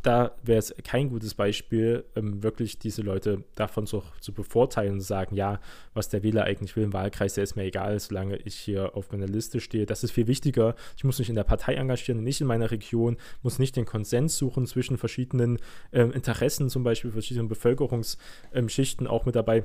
da 0.03 0.33
wäre 0.43 0.59
es 0.59 0.75
kein 0.85 1.09
gutes 1.09 1.35
Beispiel, 1.35 2.05
ähm, 2.15 2.43
wirklich 2.43 2.79
diese 2.79 3.03
Leute 3.03 3.45
davon 3.55 3.87
zu, 3.87 4.03
zu 4.21 4.33
bevorteilen 4.33 4.95
und 4.95 5.01
zu 5.01 5.07
sagen, 5.07 5.35
ja, 5.37 5.61
was 5.95 6.09
der 6.09 6.23
Wähler 6.23 6.45
eigentlich 6.45 6.77
will 6.77 6.85
im 6.85 6.93
Wahlkreis, 6.93 7.35
der 7.35 7.45
ist 7.45 7.57
mir 7.57 7.65
egal, 7.65 7.99
solange 7.99 8.37
ich 8.37 8.55
hier 8.55 8.97
auf 8.97 9.11
meiner 9.13 9.27
Liste 9.27 9.61
stehe. 9.61 9.87
Das 9.87 10.05
ist 10.05 10.13
viel 10.13 10.27
wichtiger. 10.27 10.75
Ich 10.97 11.05
muss 11.05 11.19
mich 11.19 11.29
in 11.29 11.35
der 11.35 11.45
Partei 11.45 11.75
engagieren, 11.75 12.23
nicht 12.23 12.41
in 12.41 12.47
meiner 12.47 12.71
Region, 12.71 13.17
muss 13.43 13.59
nicht 13.59 13.77
den 13.77 13.85
Konsens 13.87 14.37
suchen 14.37 14.67
zwischen 14.67 14.99
verschiedenen 14.99 15.59
ähm, 15.93 16.13
Interessen, 16.13 16.69
zum 16.69 16.83
Beispiel 16.83 17.11
verschiedenen 17.11 17.49
Bevölkerungsschichten 17.49 19.07
auch 19.07 19.27
mit 19.27 19.37
dabei. 19.37 19.65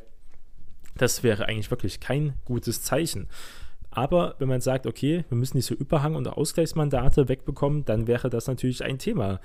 Das 0.97 1.23
wäre 1.23 1.45
eigentlich 1.47 1.71
wirklich 1.71 1.99
kein 1.99 2.33
gutes 2.45 2.83
Zeichen. 2.83 3.27
Aber 3.91 4.35
wenn 4.39 4.47
man 4.47 4.61
sagt, 4.61 4.87
okay, 4.87 5.25
wir 5.27 5.37
müssen 5.37 5.57
diese 5.57 5.73
Überhang- 5.73 6.15
und 6.15 6.27
Ausgleichsmandate 6.27 7.27
wegbekommen, 7.27 7.83
dann 7.83 8.07
wäre 8.07 8.29
das 8.29 8.47
natürlich 8.47 8.83
ein 8.83 8.97
Thema 8.97 9.41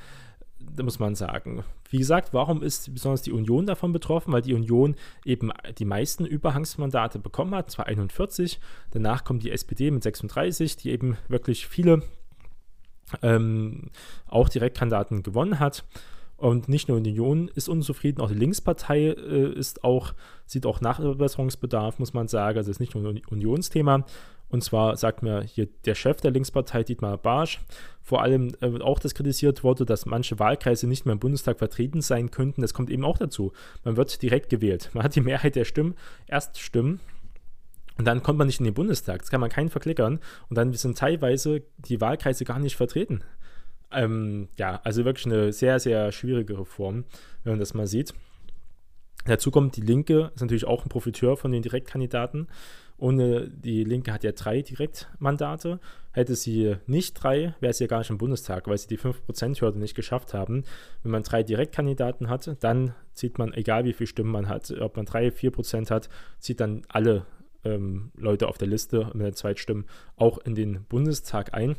muss 0.83 0.99
man 0.99 1.15
sagen. 1.15 1.65
Wie 1.91 1.99
gesagt, 1.99 2.33
warum 2.33 2.63
ist 2.63 2.93
besonders 2.93 3.23
die 3.23 3.33
Union 3.33 3.67
davon 3.67 3.93
betroffen? 3.93 4.33
Weil 4.33 4.43
die 4.43 4.55
Union 4.55 4.97
eben 5.25 5.53
die 5.79 5.85
meisten 5.85 6.25
Überhangsmandate 6.25 7.19
bekommen 7.19 7.55
hat, 7.55 7.71
zwar 7.71 7.87
41. 7.87 8.61
Danach 8.91 9.25
kommt 9.25 9.43
die 9.43 9.51
SPD 9.51 9.91
mit 9.91 10.03
36, 10.03 10.77
die 10.77 10.91
eben 10.91 11.17
wirklich 11.29 11.67
viele 11.67 12.03
ähm, 13.23 13.91
auch 14.27 14.49
Direktkandidaten 14.49 15.23
gewonnen 15.23 15.61
hat. 15.61 15.85
Und 16.37 16.69
nicht 16.69 16.89
nur 16.89 17.01
die 17.01 17.11
Union 17.11 17.49
ist 17.55 17.69
unzufrieden, 17.69 18.21
auch 18.21 18.29
die 18.29 18.35
Linkspartei 18.35 19.07
äh, 19.07 19.53
ist 19.55 19.85
auch, 19.85 20.13
sieht 20.45 20.67
auch 20.67 20.83
Nachbesserungsbedarf, 20.83 21.99
muss 21.99 22.13
man 22.13 22.29
sagen. 22.29 22.59
Also 22.59 22.71
es 22.71 22.77
ist 22.77 22.81
nicht 22.81 22.95
nur 22.95 23.09
ein 23.09 23.23
Unionsthema. 23.31 24.05
Und 24.49 24.62
zwar 24.62 24.97
sagt 24.97 25.23
mir 25.23 25.43
hier 25.43 25.69
der 25.85 25.95
Chef 25.95 26.21
der 26.21 26.31
Linkspartei, 26.31 26.85
Dietmar 26.85 27.19
Barsch, 27.19 27.61
vor 28.03 28.23
allem 28.23 28.53
äh, 28.61 28.81
auch 28.81 29.00
das 29.00 29.15
kritisiert 29.15 29.65
wurde, 29.65 29.85
dass 29.85 30.07
manche 30.07 30.38
Wahlkreise 30.38 30.87
nicht 30.87 31.05
mehr 31.05 31.15
im 31.15 31.19
Bundestag 31.19 31.59
vertreten 31.59 32.00
sein 32.00 32.31
könnten. 32.31 32.62
Das 32.62 32.73
kommt 32.73 32.91
eben 32.91 33.05
auch 33.05 33.19
dazu. 33.19 33.53
Man 33.85 33.97
wird 33.97 34.23
direkt 34.23 34.49
gewählt. 34.49 34.91
Man 34.93 35.03
hat 35.03 35.17
die 35.17 35.21
Mehrheit 35.21 35.57
der 35.57 35.65
Stimmen, 35.65 35.95
Erststimmen. 36.29 37.00
Und 37.99 38.05
dann 38.05 38.23
kommt 38.23 38.38
man 38.38 38.47
nicht 38.47 38.61
in 38.61 38.65
den 38.65 38.75
Bundestag. 38.75 39.21
Das 39.21 39.31
kann 39.31 39.41
man 39.41 39.50
keinen 39.50 39.71
verklickern. 39.71 40.21
Und 40.49 40.57
dann 40.57 40.73
sind 40.75 40.99
teilweise 40.99 41.62
die 41.79 42.00
Wahlkreise 42.00 42.45
gar 42.45 42.59
nicht 42.61 42.76
vertreten. 42.76 43.23
Ähm, 43.91 44.49
ja, 44.57 44.81
also 44.85 45.05
wirklich 45.05 45.26
eine 45.26 45.53
sehr, 45.53 45.81
sehr 45.81 46.12
schwierige 46.12 46.59
Reform, 46.59 47.05
wenn 47.43 47.55
man 47.55 47.61
das 47.61 47.75
mal 47.75 47.87
sieht. 47.87 48.15
Dazu 49.25 49.50
kommt, 49.50 49.76
die 49.76 49.81
Linke 49.81 50.31
ist 50.35 50.41
natürlich 50.41 50.67
auch 50.67 50.85
ein 50.85 50.88
Profiteur 50.88 51.37
von 51.37 51.50
den 51.50 51.62
Direktkandidaten. 51.62 52.47
Ohne 52.99 53.49
die 53.49 53.85
Linke 53.85 54.12
hat 54.12 54.25
ja 54.25 54.33
drei 54.33 54.62
Direktmandate. 54.62 55.81
Hätte 56.12 56.35
sie 56.35 56.76
nicht 56.87 57.12
drei, 57.15 57.55
wäre 57.61 57.75
sie 57.75 57.85
ja 57.85 57.88
gar 57.88 57.99
nicht 57.99 58.11
im 58.11 58.19
Bundestag, 58.19 58.67
weil 58.69 58.79
sie 58.79 58.88
die 58.88 58.99
5%-Hürde 58.99 59.79
nicht 59.79 59.95
geschafft 59.95 60.33
haben. 60.33 60.65
Wenn 61.03 61.12
man 61.12 61.23
drei 61.23 61.43
Direktkandidaten 61.43 62.31
hat, 62.31 62.57
dann 62.61 62.95
zieht 63.12 63.38
man, 63.38 63.53
egal 63.53 63.85
wie 63.85 63.93
viele 63.93 64.07
Stimmen 64.07 64.33
man 64.33 64.49
hat, 64.49 64.71
ob 64.81 64.97
man 64.97 65.05
drei, 65.05 65.31
vier 65.31 65.50
Prozent 65.50 65.91
hat, 65.91 66.09
zieht 66.38 66.61
dann 66.61 66.83
alle 66.88 67.26
ähm, 67.65 68.12
Leute 68.17 68.49
auf 68.49 68.57
der 68.57 68.69
Liste 68.69 69.11
mit 69.12 69.26
den 69.26 69.35
Zweitstimmen 69.35 69.85
auch 70.17 70.38
in 70.38 70.55
den 70.55 70.85
Bundestag 70.85 71.53
ein. 71.53 71.76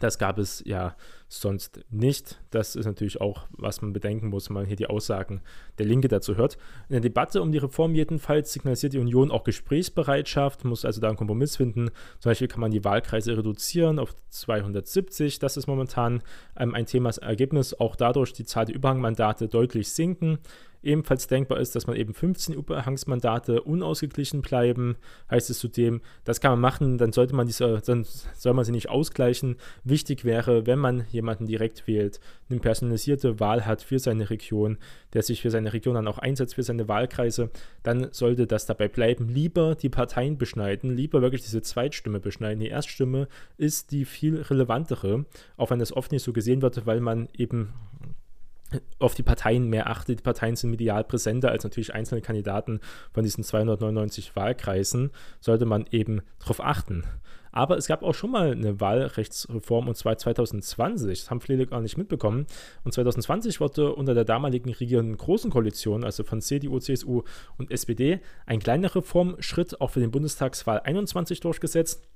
Das 0.00 0.18
gab 0.18 0.38
es 0.38 0.62
ja 0.64 0.96
sonst 1.28 1.80
nicht. 1.90 2.40
Das 2.50 2.74
ist 2.74 2.86
natürlich 2.86 3.20
auch, 3.20 3.46
was 3.50 3.82
man 3.82 3.92
bedenken 3.92 4.28
muss, 4.28 4.48
wenn 4.48 4.54
man 4.54 4.66
hier 4.66 4.76
die 4.76 4.86
Aussagen 4.86 5.42
der 5.78 5.86
Linke 5.86 6.08
dazu 6.08 6.36
hört. 6.36 6.56
In 6.88 6.94
der 6.94 7.00
Debatte 7.00 7.42
um 7.42 7.52
die 7.52 7.58
Reform 7.58 7.94
jedenfalls 7.94 8.52
signalisiert 8.52 8.94
die 8.94 8.98
Union 8.98 9.30
auch 9.30 9.44
Gesprächsbereitschaft, 9.44 10.64
muss 10.64 10.84
also 10.84 11.00
da 11.00 11.08
einen 11.08 11.18
Kompromiss 11.18 11.56
finden. 11.56 11.90
Zum 12.18 12.30
Beispiel 12.30 12.48
kann 12.48 12.60
man 12.60 12.70
die 12.70 12.84
Wahlkreise 12.84 13.36
reduzieren 13.36 13.98
auf 13.98 14.16
270. 14.30 15.38
Das 15.38 15.56
ist 15.56 15.66
momentan 15.66 16.22
ähm, 16.56 16.74
ein 16.74 16.86
Thema, 16.86 17.10
das 17.10 17.18
Ergebnis. 17.18 17.78
Auch 17.78 17.94
dadurch 17.94 18.32
die 18.32 18.44
Zahl 18.44 18.64
der 18.64 18.74
Überhangmandate 18.74 19.48
deutlich 19.48 19.92
sinken. 19.92 20.38
Ebenfalls 20.80 21.26
denkbar 21.26 21.58
ist, 21.58 21.74
dass 21.74 21.88
man 21.88 21.96
eben 21.96 22.14
15 22.14 22.54
Überhangsmandate 22.54 23.62
unausgeglichen 23.62 24.42
bleiben. 24.42 24.96
Heißt 25.28 25.50
es 25.50 25.58
zudem, 25.58 26.00
das 26.24 26.40
kann 26.40 26.52
man 26.52 26.60
machen, 26.60 26.98
dann 26.98 27.12
sollte 27.12 27.34
man 27.34 27.48
diese, 27.48 27.82
dann 27.84 28.06
soll 28.36 28.54
man 28.54 28.64
sie 28.64 28.72
nicht 28.72 28.88
ausgleichen. 28.88 29.56
Wichtig 29.82 30.24
wäre, 30.24 30.66
wenn 30.66 30.78
man 30.78 31.00
jemanden 31.18 31.46
direkt 31.46 31.86
wählt, 31.86 32.20
eine 32.48 32.60
personalisierte 32.60 33.40
Wahl 33.40 33.66
hat 33.66 33.82
für 33.82 33.98
seine 33.98 34.30
Region, 34.30 34.78
der 35.12 35.22
sich 35.22 35.42
für 35.42 35.50
seine 35.50 35.72
Region 35.72 35.94
dann 35.94 36.08
auch 36.08 36.18
einsetzt, 36.18 36.54
für 36.54 36.62
seine 36.62 36.88
Wahlkreise, 36.88 37.50
dann 37.82 38.08
sollte 38.12 38.46
das 38.46 38.66
dabei 38.66 38.88
bleiben. 38.88 39.28
Lieber 39.28 39.74
die 39.74 39.88
Parteien 39.88 40.38
beschneiden, 40.38 40.96
lieber 40.96 41.20
wirklich 41.20 41.42
diese 41.42 41.62
Zweitstimme 41.62 42.20
beschneiden. 42.20 42.60
Die 42.60 42.68
Erststimme 42.68 43.28
ist 43.56 43.90
die 43.90 44.04
viel 44.04 44.40
relevantere, 44.40 45.26
auch 45.56 45.70
wenn 45.70 45.78
das 45.78 45.92
oft 45.92 46.12
nicht 46.12 46.22
so 46.22 46.32
gesehen 46.32 46.62
wird, 46.62 46.86
weil 46.86 47.00
man 47.00 47.28
eben 47.36 47.74
auf 48.98 49.14
die 49.14 49.22
Parteien 49.22 49.68
mehr 49.68 49.88
achtet. 49.88 50.18
Die 50.18 50.22
Parteien 50.22 50.56
sind 50.56 50.70
medial 50.70 51.04
präsenter 51.04 51.50
als 51.50 51.64
natürlich 51.64 51.94
einzelne 51.94 52.20
Kandidaten 52.20 52.80
von 53.12 53.24
diesen 53.24 53.44
299 53.44 54.36
Wahlkreisen, 54.36 55.10
sollte 55.40 55.66
man 55.66 55.86
eben 55.90 56.22
darauf 56.38 56.60
achten. 56.60 57.04
Aber 57.50 57.76
es 57.76 57.86
gab 57.86 58.02
auch 58.02 58.14
schon 58.14 58.30
mal 58.30 58.52
eine 58.52 58.80
Wahlrechtsreform 58.80 59.88
und 59.88 59.96
zwar 59.96 60.18
2020. 60.18 61.20
Das 61.20 61.30
haben 61.30 61.40
viele 61.40 61.66
gar 61.66 61.80
nicht 61.80 61.96
mitbekommen. 61.96 62.46
Und 62.84 62.92
2020 62.92 63.60
wurde 63.60 63.94
unter 63.94 64.14
der 64.14 64.24
damaligen 64.24 64.72
regierenden 64.72 65.16
Großen 65.16 65.50
Koalition, 65.50 66.04
also 66.04 66.24
von 66.24 66.40
CDU, 66.40 66.78
CSU 66.78 67.22
und 67.56 67.70
SPD, 67.70 68.20
ein 68.46 68.60
kleiner 68.60 68.94
Reformschritt 68.94 69.80
auch 69.80 69.90
für 69.90 70.00
den 70.00 70.10
Bundestagswahl 70.10 70.80
21 70.80 71.40
durchgesetzt. 71.40 72.06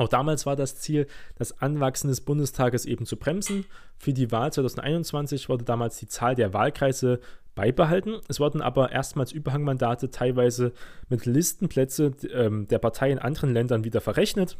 Auch 0.00 0.08
damals 0.08 0.46
war 0.46 0.56
das 0.56 0.76
Ziel, 0.76 1.06
das 1.36 1.60
Anwachsen 1.60 2.08
des 2.08 2.22
Bundestages 2.22 2.86
eben 2.86 3.04
zu 3.04 3.18
bremsen. 3.18 3.66
Für 3.98 4.14
die 4.14 4.32
Wahl 4.32 4.50
2021 4.50 5.50
wurde 5.50 5.66
damals 5.66 5.98
die 5.98 6.06
Zahl 6.06 6.34
der 6.34 6.54
Wahlkreise 6.54 7.20
beibehalten. 7.54 8.14
Es 8.26 8.40
wurden 8.40 8.62
aber 8.62 8.92
erstmals 8.92 9.30
Überhangmandate 9.30 10.10
teilweise 10.10 10.72
mit 11.10 11.26
Listenplätze 11.26 12.12
ähm, 12.32 12.66
der 12.68 12.78
Partei 12.78 13.10
in 13.10 13.18
anderen 13.18 13.52
Ländern 13.52 13.84
wieder 13.84 14.00
verrechnet. 14.00 14.56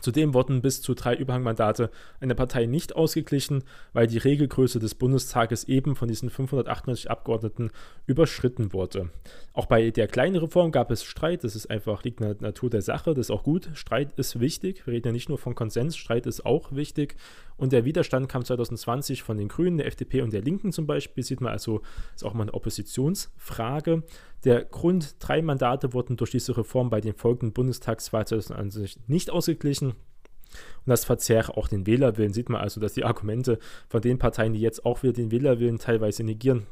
Zudem 0.00 0.34
wurden 0.34 0.62
bis 0.62 0.80
zu 0.80 0.94
drei 0.94 1.14
Überhangmandate 1.14 1.90
einer 2.20 2.34
Partei 2.34 2.66
nicht 2.66 2.96
ausgeglichen, 2.96 3.64
weil 3.92 4.06
die 4.06 4.18
Regelgröße 4.18 4.78
des 4.78 4.94
Bundestages 4.94 5.64
eben 5.64 5.94
von 5.94 6.08
diesen 6.08 6.30
598 6.30 7.10
Abgeordneten 7.10 7.70
überschritten 8.06 8.72
wurde. 8.72 9.10
Auch 9.52 9.66
bei 9.66 9.90
der 9.90 10.08
kleinen 10.08 10.36
Reform 10.36 10.72
gab 10.72 10.90
es 10.90 11.04
Streit, 11.04 11.44
das 11.44 11.54
ist 11.54 11.68
einfach, 11.68 12.02
liegt 12.04 12.20
in 12.20 12.28
der 12.28 12.36
Natur 12.40 12.70
der 12.70 12.82
Sache, 12.82 13.14
das 13.14 13.26
ist 13.26 13.30
auch 13.30 13.42
gut. 13.42 13.68
Streit 13.74 14.12
ist 14.16 14.40
wichtig, 14.40 14.86
wir 14.86 14.94
reden 14.94 15.08
ja 15.08 15.12
nicht 15.12 15.28
nur 15.28 15.38
von 15.38 15.54
Konsens, 15.54 15.96
Streit 15.96 16.26
ist 16.26 16.46
auch 16.46 16.72
wichtig. 16.72 17.16
Und 17.56 17.72
der 17.72 17.84
Widerstand 17.84 18.28
kam 18.28 18.42
2020 18.42 19.22
von 19.22 19.36
den 19.36 19.48
Grünen, 19.48 19.76
der 19.76 19.86
FDP 19.86 20.22
und 20.22 20.32
der 20.32 20.40
Linken 20.40 20.72
zum 20.72 20.86
Beispiel, 20.86 21.22
sieht 21.22 21.42
man 21.42 21.52
also, 21.52 21.82
ist 22.14 22.24
auch 22.24 22.32
mal 22.32 22.44
eine 22.44 22.54
Oppositionsfrage. 22.54 24.02
Der 24.44 24.64
Grund, 24.64 25.16
drei 25.18 25.42
Mandate 25.42 25.92
wurden 25.92 26.16
durch 26.16 26.30
diese 26.30 26.56
Reform 26.56 26.88
bei 26.88 27.00
den 27.00 27.14
folgenden 27.14 27.52
Bundestagswahlen 27.52 28.26
2020 28.26 29.00
nicht 29.06 29.30
ausgeglichen. 29.30 29.90
Und 29.90 30.86
das 30.86 31.04
verzerrt 31.04 31.50
auch 31.50 31.68
den 31.68 31.86
Wählerwillen. 31.86 32.32
Sieht 32.32 32.48
man 32.48 32.60
also, 32.60 32.80
dass 32.80 32.94
die 32.94 33.04
Argumente 33.04 33.58
von 33.88 34.00
den 34.00 34.18
Parteien, 34.18 34.54
die 34.54 34.60
jetzt 34.60 34.84
auch 34.84 35.02
wieder 35.02 35.12
den 35.12 35.30
Wählerwillen 35.30 35.78
teilweise 35.78 36.24
negieren, 36.24 36.66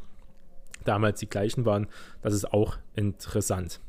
damals 0.84 1.20
die 1.20 1.28
gleichen 1.28 1.66
waren. 1.66 1.86
Das 2.22 2.34
ist 2.34 2.52
auch 2.52 2.78
interessant. 2.94 3.80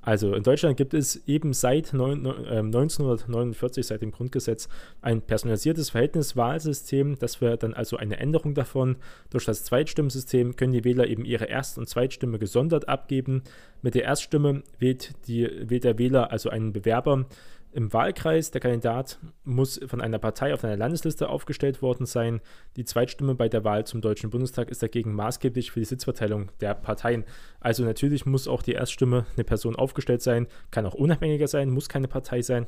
Also 0.00 0.34
in 0.34 0.42
Deutschland 0.42 0.76
gibt 0.76 0.94
es 0.94 1.26
eben 1.26 1.52
seit 1.52 1.92
1949, 1.92 3.82
ähm, 3.82 3.86
seit 3.86 4.02
dem 4.02 4.12
Grundgesetz, 4.12 4.68
ein 5.02 5.20
personalisiertes 5.20 5.90
Verhältniswahlsystem. 5.90 7.18
Das 7.18 7.40
wäre 7.40 7.58
dann 7.58 7.74
also 7.74 7.96
eine 7.96 8.18
Änderung 8.18 8.54
davon. 8.54 8.96
Durch 9.30 9.44
das 9.44 9.64
Zweitstimmensystem 9.64 10.56
können 10.56 10.72
die 10.72 10.84
Wähler 10.84 11.08
eben 11.08 11.24
ihre 11.24 11.46
Erst- 11.46 11.78
und 11.78 11.88
Zweitstimme 11.88 12.38
gesondert 12.38 12.88
abgeben. 12.88 13.42
Mit 13.82 13.94
der 13.94 14.04
Erststimme 14.04 14.62
wählt, 14.78 15.14
die, 15.26 15.48
wählt 15.68 15.84
der 15.84 15.98
Wähler 15.98 16.30
also 16.30 16.48
einen 16.48 16.72
Bewerber 16.72 17.26
im 17.72 17.92
Wahlkreis. 17.92 18.50
Der 18.50 18.60
Kandidat 18.60 19.18
muss 19.44 19.80
von 19.86 20.00
einer 20.00 20.18
Partei 20.18 20.54
auf 20.54 20.64
einer 20.64 20.76
Landesliste 20.76 21.28
aufgestellt 21.28 21.82
worden 21.82 22.06
sein. 22.06 22.40
Die 22.76 22.84
Zweitstimme 22.84 23.34
bei 23.34 23.48
der 23.48 23.64
Wahl 23.64 23.86
zum 23.86 24.00
Deutschen 24.00 24.30
Bundestag 24.30 24.70
ist 24.70 24.82
dagegen 24.82 25.12
maßgeblich 25.14 25.70
für 25.70 25.80
die 25.80 25.86
Sitzverteilung 25.86 26.50
der 26.60 26.74
Parteien. 26.74 27.24
Also 27.60 27.84
natürlich 27.84 28.26
muss 28.26 28.48
auch 28.48 28.62
die 28.62 28.72
Erststimme 28.72 29.26
eine 29.34 29.44
Person 29.44 29.76
aufgestellt 29.76 30.22
sein, 30.22 30.46
kann 30.70 30.86
auch 30.86 30.94
unabhängiger 30.94 31.48
sein, 31.48 31.70
muss 31.70 31.88
keine 31.88 32.08
Partei 32.08 32.42
sein 32.42 32.66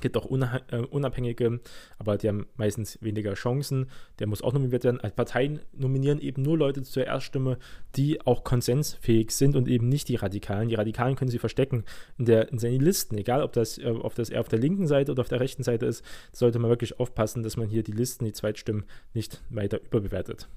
gibt 0.00 0.16
auch 0.16 0.30
äh, 0.30 0.76
Unabhängige, 0.90 1.60
aber 1.98 2.18
die 2.18 2.28
haben 2.28 2.46
meistens 2.56 2.98
weniger 3.00 3.34
Chancen. 3.34 3.90
Der 4.18 4.26
muss 4.26 4.42
auch 4.42 4.52
nominiert 4.52 4.84
werden. 4.84 5.00
Als 5.00 5.14
Parteien 5.14 5.60
nominieren 5.72 6.20
eben 6.20 6.42
nur 6.42 6.58
Leute 6.58 6.82
zur 6.82 7.04
Erststimme, 7.04 7.58
die 7.96 8.20
auch 8.26 8.44
konsensfähig 8.44 9.30
sind 9.30 9.56
und 9.56 9.68
eben 9.68 9.88
nicht 9.88 10.08
die 10.08 10.16
Radikalen. 10.16 10.68
Die 10.68 10.74
Radikalen 10.74 11.16
können 11.16 11.30
sie 11.30 11.38
verstecken 11.38 11.84
in, 12.18 12.26
der, 12.26 12.50
in 12.50 12.58
seinen 12.58 12.80
Listen, 12.80 13.16
egal 13.16 13.42
ob 13.42 13.52
das, 13.52 13.78
äh, 13.78 13.86
ob 13.86 14.14
das 14.14 14.30
eher 14.30 14.40
auf 14.40 14.48
der 14.48 14.58
linken 14.58 14.86
Seite 14.86 15.12
oder 15.12 15.22
auf 15.22 15.28
der 15.28 15.40
rechten 15.40 15.62
Seite 15.62 15.86
ist, 15.86 16.04
sollte 16.32 16.58
man 16.58 16.70
wirklich 16.70 16.98
aufpassen, 17.00 17.42
dass 17.42 17.56
man 17.56 17.68
hier 17.68 17.82
die 17.82 17.92
Listen, 17.92 18.24
die 18.24 18.32
Zweitstimmen 18.32 18.84
nicht 19.14 19.42
weiter 19.50 19.80
überbewertet. 19.82 20.48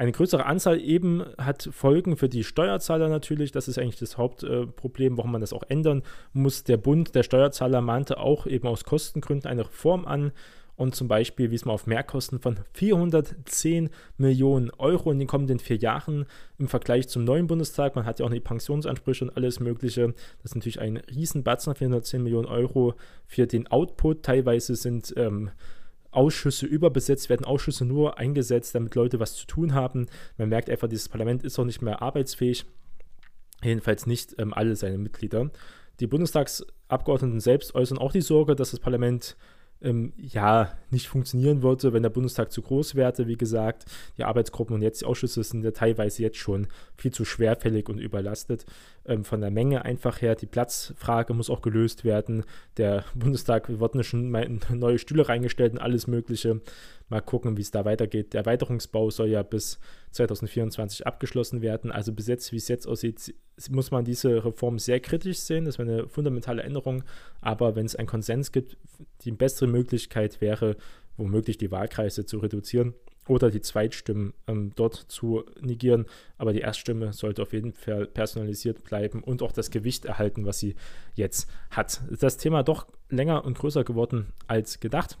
Eine 0.00 0.12
größere 0.12 0.46
Anzahl 0.46 0.80
eben 0.80 1.26
hat 1.36 1.68
Folgen 1.72 2.16
für 2.16 2.30
die 2.30 2.42
Steuerzahler 2.42 3.10
natürlich. 3.10 3.52
Das 3.52 3.68
ist 3.68 3.78
eigentlich 3.78 3.98
das 3.98 4.16
Hauptproblem, 4.16 5.18
warum 5.18 5.30
man 5.30 5.42
das 5.42 5.52
auch 5.52 5.62
ändern 5.68 6.04
muss. 6.32 6.64
Der 6.64 6.78
Bund 6.78 7.14
der 7.14 7.22
Steuerzahler 7.22 7.82
mahnte 7.82 8.16
auch 8.16 8.46
eben 8.46 8.66
aus 8.66 8.84
Kostengründen 8.84 9.50
eine 9.50 9.66
Reform 9.66 10.06
an 10.06 10.32
und 10.76 10.94
zum 10.94 11.06
Beispiel 11.06 11.50
wies 11.50 11.66
man 11.66 11.74
auf 11.74 11.86
Mehrkosten 11.86 12.40
von 12.40 12.60
410 12.72 13.90
Millionen 14.16 14.70
Euro 14.78 15.12
in 15.12 15.18
den 15.18 15.28
kommenden 15.28 15.58
vier 15.58 15.76
Jahren 15.76 16.24
im 16.56 16.68
Vergleich 16.68 17.06
zum 17.08 17.24
neuen 17.24 17.46
Bundestag. 17.46 17.94
Man 17.94 18.06
hat 18.06 18.20
ja 18.20 18.24
auch 18.24 18.30
die 18.30 18.40
Pensionsansprüche 18.40 19.26
und 19.26 19.36
alles 19.36 19.60
Mögliche. 19.60 20.14
Das 20.40 20.52
ist 20.52 20.54
natürlich 20.54 20.80
ein 20.80 20.96
Riesenbatzen, 20.96 21.74
410 21.74 22.22
Millionen 22.22 22.46
Euro 22.46 22.94
für 23.26 23.46
den 23.46 23.66
Output. 23.66 24.22
Teilweise 24.22 24.76
sind 24.76 25.12
ähm, 25.18 25.50
Ausschüsse 26.10 26.66
überbesetzt, 26.66 27.28
werden 27.28 27.44
Ausschüsse 27.44 27.84
nur 27.84 28.18
eingesetzt, 28.18 28.74
damit 28.74 28.94
Leute 28.94 29.20
was 29.20 29.34
zu 29.36 29.46
tun 29.46 29.74
haben. 29.74 30.06
Man 30.38 30.48
merkt 30.48 30.70
einfach, 30.70 30.88
dieses 30.88 31.08
Parlament 31.08 31.44
ist 31.44 31.58
auch 31.58 31.64
nicht 31.64 31.82
mehr 31.82 32.02
arbeitsfähig. 32.02 32.64
Jedenfalls 33.62 34.06
nicht 34.06 34.34
ähm, 34.38 34.54
alle 34.54 34.74
seine 34.76 34.98
Mitglieder. 34.98 35.50
Die 36.00 36.06
Bundestagsabgeordneten 36.06 37.40
selbst 37.40 37.74
äußern 37.74 37.98
auch 37.98 38.12
die 38.12 38.22
Sorge, 38.22 38.56
dass 38.56 38.70
das 38.70 38.80
Parlament 38.80 39.36
ähm, 39.82 40.12
ja 40.16 40.72
nicht 40.90 41.08
funktionieren 41.08 41.62
würde, 41.62 41.92
wenn 41.92 42.02
der 42.02 42.10
Bundestag 42.10 42.52
zu 42.52 42.62
groß 42.62 42.94
wäre. 42.94 43.26
Wie 43.26 43.36
gesagt, 43.36 43.84
die 44.18 44.24
Arbeitsgruppen 44.24 44.74
und 44.74 44.82
jetzt 44.82 45.00
die 45.00 45.06
Ausschüsse 45.06 45.42
sind 45.42 45.64
ja 45.64 45.70
teilweise 45.70 46.22
jetzt 46.22 46.38
schon 46.38 46.66
viel 46.96 47.12
zu 47.12 47.24
schwerfällig 47.24 47.88
und 47.88 47.98
überlastet. 47.98 48.66
Ähm, 49.06 49.24
von 49.24 49.40
der 49.40 49.50
Menge 49.50 49.84
einfach 49.84 50.20
her, 50.20 50.34
die 50.34 50.46
Platzfrage 50.46 51.34
muss 51.34 51.50
auch 51.50 51.62
gelöst 51.62 52.04
werden. 52.04 52.44
Der 52.76 53.04
Bundestag 53.14 53.68
wird 53.68 54.04
schon 54.04 54.30
neue 54.70 54.98
Stühle 54.98 55.28
reingestellt 55.28 55.72
und 55.72 55.78
alles 55.78 56.06
Mögliche. 56.06 56.60
Mal 57.10 57.20
gucken, 57.20 57.56
wie 57.56 57.62
es 57.62 57.72
da 57.72 57.84
weitergeht. 57.84 58.32
Der 58.32 58.40
Erweiterungsbau 58.40 59.10
soll 59.10 59.28
ja 59.28 59.42
bis 59.42 59.80
2024 60.12 61.06
abgeschlossen 61.06 61.60
werden. 61.60 61.90
Also 61.90 62.12
bis 62.12 62.28
jetzt, 62.28 62.52
wie 62.52 62.56
es 62.56 62.68
jetzt 62.68 62.86
aussieht, 62.86 63.34
muss 63.68 63.90
man 63.90 64.04
diese 64.04 64.44
Reform 64.44 64.78
sehr 64.78 65.00
kritisch 65.00 65.40
sehen. 65.40 65.64
Das 65.64 65.78
wäre 65.78 65.90
eine 65.90 66.08
fundamentale 66.08 66.62
Änderung. 66.62 67.02
Aber 67.40 67.74
wenn 67.74 67.84
es 67.84 67.96
einen 67.96 68.06
Konsens 68.06 68.52
gibt, 68.52 68.76
die 69.22 69.32
bessere 69.32 69.66
Möglichkeit 69.66 70.40
wäre, 70.40 70.76
womöglich 71.16 71.58
die 71.58 71.72
Wahlkreise 71.72 72.24
zu 72.26 72.38
reduzieren 72.38 72.94
oder 73.26 73.50
die 73.50 73.60
Zweitstimmen 73.60 74.32
ähm, 74.46 74.72
dort 74.76 74.94
zu 74.94 75.44
negieren. 75.60 76.06
Aber 76.38 76.52
die 76.52 76.60
Erststimme 76.60 77.12
sollte 77.12 77.42
auf 77.42 77.52
jeden 77.52 77.72
Fall 77.72 78.06
personalisiert 78.06 78.84
bleiben 78.84 79.22
und 79.22 79.42
auch 79.42 79.52
das 79.52 79.72
Gewicht 79.72 80.04
erhalten, 80.04 80.46
was 80.46 80.60
sie 80.60 80.76
jetzt 81.14 81.50
hat. 81.70 82.02
Das 82.20 82.36
Thema 82.36 82.62
doch 82.62 82.86
länger 83.08 83.44
und 83.44 83.58
größer 83.58 83.82
geworden 83.82 84.32
als 84.46 84.78
gedacht. 84.78 85.18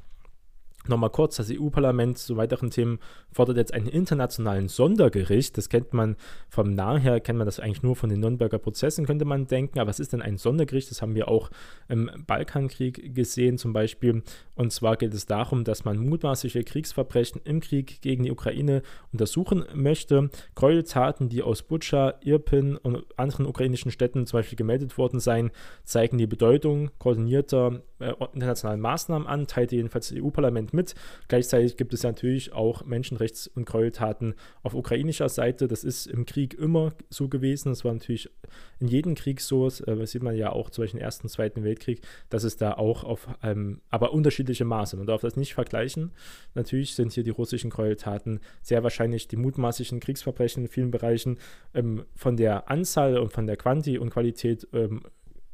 Nochmal 0.88 1.10
kurz, 1.10 1.36
das 1.36 1.50
EU-Parlament 1.50 2.16
zu 2.16 2.38
weiteren 2.38 2.70
Themen 2.70 3.00
fordert 3.30 3.58
jetzt 3.58 3.74
einen 3.74 3.86
internationalen 3.86 4.68
Sondergericht. 4.68 5.58
Das 5.58 5.68
kennt 5.68 5.92
man 5.92 6.16
vom 6.48 6.72
Namen 6.72 7.00
her, 7.00 7.20
kennt 7.20 7.36
man 7.36 7.46
das 7.46 7.60
eigentlich 7.60 7.82
nur 7.82 7.96
von 7.96 8.08
den 8.08 8.20
Nürnberger 8.20 8.58
Prozessen, 8.58 9.04
könnte 9.04 9.26
man 9.26 9.46
denken. 9.46 9.78
Aber 9.78 9.90
was 9.90 10.00
ist 10.00 10.14
denn 10.14 10.22
ein 10.22 10.38
Sondergericht? 10.38 10.90
Das 10.90 11.02
haben 11.02 11.14
wir 11.14 11.28
auch 11.28 11.50
im 11.88 12.10
Balkankrieg 12.26 13.14
gesehen 13.14 13.58
zum 13.58 13.74
Beispiel. 13.74 14.22
Und 14.54 14.72
zwar 14.72 14.96
geht 14.96 15.12
es 15.12 15.26
darum, 15.26 15.64
dass 15.64 15.84
man 15.84 15.98
mutmaßliche 15.98 16.64
Kriegsverbrechen 16.64 17.42
im 17.44 17.60
Krieg 17.60 18.00
gegen 18.00 18.24
die 18.24 18.32
Ukraine 18.32 18.82
untersuchen 19.12 19.66
möchte. 19.74 20.30
Gräueltaten, 20.54 21.28
die 21.28 21.42
aus 21.42 21.62
Butscha, 21.62 22.14
Irpin 22.22 22.78
und 22.78 23.04
anderen 23.18 23.44
ukrainischen 23.44 23.90
Städten 23.90 24.26
zum 24.26 24.38
Beispiel 24.38 24.56
gemeldet 24.56 24.96
worden 24.96 25.20
seien, 25.20 25.50
zeigen 25.84 26.16
die 26.16 26.26
Bedeutung 26.26 26.90
koordinierter 26.98 27.82
internationalen 28.00 28.80
Maßnahmen 28.80 29.26
an, 29.26 29.46
teilte 29.46 29.76
jedenfalls 29.76 30.08
das 30.08 30.18
EU-Parlament 30.18 30.72
mit. 30.72 30.94
Gleichzeitig 31.28 31.76
gibt 31.76 31.94
es 31.94 32.02
natürlich 32.02 32.52
auch 32.52 32.84
Menschenrechts- 32.84 33.48
und 33.48 33.66
Gräueltaten 33.66 34.34
auf 34.62 34.74
ukrainischer 34.74 35.28
Seite. 35.28 35.68
Das 35.68 35.84
ist 35.84 36.06
im 36.06 36.26
Krieg 36.26 36.54
immer 36.54 36.92
so 37.08 37.28
gewesen. 37.28 37.70
Das 37.70 37.84
war 37.84 37.92
natürlich 37.92 38.30
in 38.78 38.88
jedem 38.88 39.14
Krieg 39.14 39.40
so. 39.40 39.64
Das 39.64 39.80
äh, 39.80 40.06
sieht 40.06 40.22
man 40.22 40.34
ja 40.34 40.50
auch 40.52 40.70
zum 40.70 40.84
Beispiel 40.84 41.00
im 41.00 41.04
Ersten 41.04 41.26
und 41.26 41.30
Zweiten 41.30 41.64
Weltkrieg, 41.64 42.00
dass 42.28 42.44
es 42.44 42.56
da 42.56 42.72
auch 42.72 43.04
auf, 43.04 43.28
ähm, 43.42 43.80
aber 43.90 44.12
unterschiedliche 44.12 44.64
Maße. 44.64 44.96
Man 44.96 45.06
darf 45.06 45.20
das 45.20 45.36
nicht 45.36 45.54
vergleichen. 45.54 46.12
Natürlich 46.54 46.94
sind 46.94 47.12
hier 47.12 47.24
die 47.24 47.30
russischen 47.30 47.70
Gräueltaten 47.70 48.40
sehr 48.62 48.82
wahrscheinlich 48.82 49.28
die 49.28 49.36
mutmaßlichen 49.36 50.00
Kriegsverbrechen 50.00 50.64
in 50.64 50.68
vielen 50.68 50.90
Bereichen 50.90 51.38
ähm, 51.74 52.04
von 52.14 52.36
der 52.36 52.70
Anzahl 52.70 53.18
und 53.18 53.32
von 53.32 53.46
der 53.46 53.56
Quanti 53.56 53.98
und 53.98 54.10
Qualität 54.10 54.66
ähm, 54.72 55.02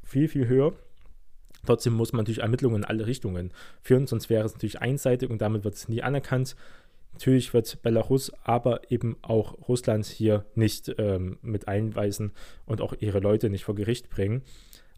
viel, 0.02 0.28
viel 0.28 0.46
höher. 0.46 0.72
Trotzdem 1.66 1.94
muss 1.94 2.12
man 2.12 2.20
natürlich 2.20 2.42
Ermittlungen 2.42 2.82
in 2.82 2.84
alle 2.84 3.06
Richtungen 3.06 3.52
führen, 3.82 4.06
sonst 4.06 4.30
wäre 4.30 4.44
es 4.44 4.54
natürlich 4.54 4.80
einseitig 4.80 5.30
und 5.30 5.40
damit 5.42 5.64
wird 5.64 5.74
es 5.74 5.88
nie 5.88 6.02
anerkannt. 6.02 6.56
Natürlich 7.12 7.54
wird 7.54 7.82
Belarus, 7.82 8.30
aber 8.44 8.90
eben 8.90 9.16
auch 9.22 9.68
Russland 9.68 10.04
hier 10.04 10.44
nicht 10.54 10.94
ähm, 10.98 11.38
mit 11.40 11.66
einweisen 11.66 12.32
und 12.66 12.82
auch 12.82 12.94
ihre 12.98 13.20
Leute 13.20 13.48
nicht 13.48 13.64
vor 13.64 13.74
Gericht 13.74 14.10
bringen. 14.10 14.42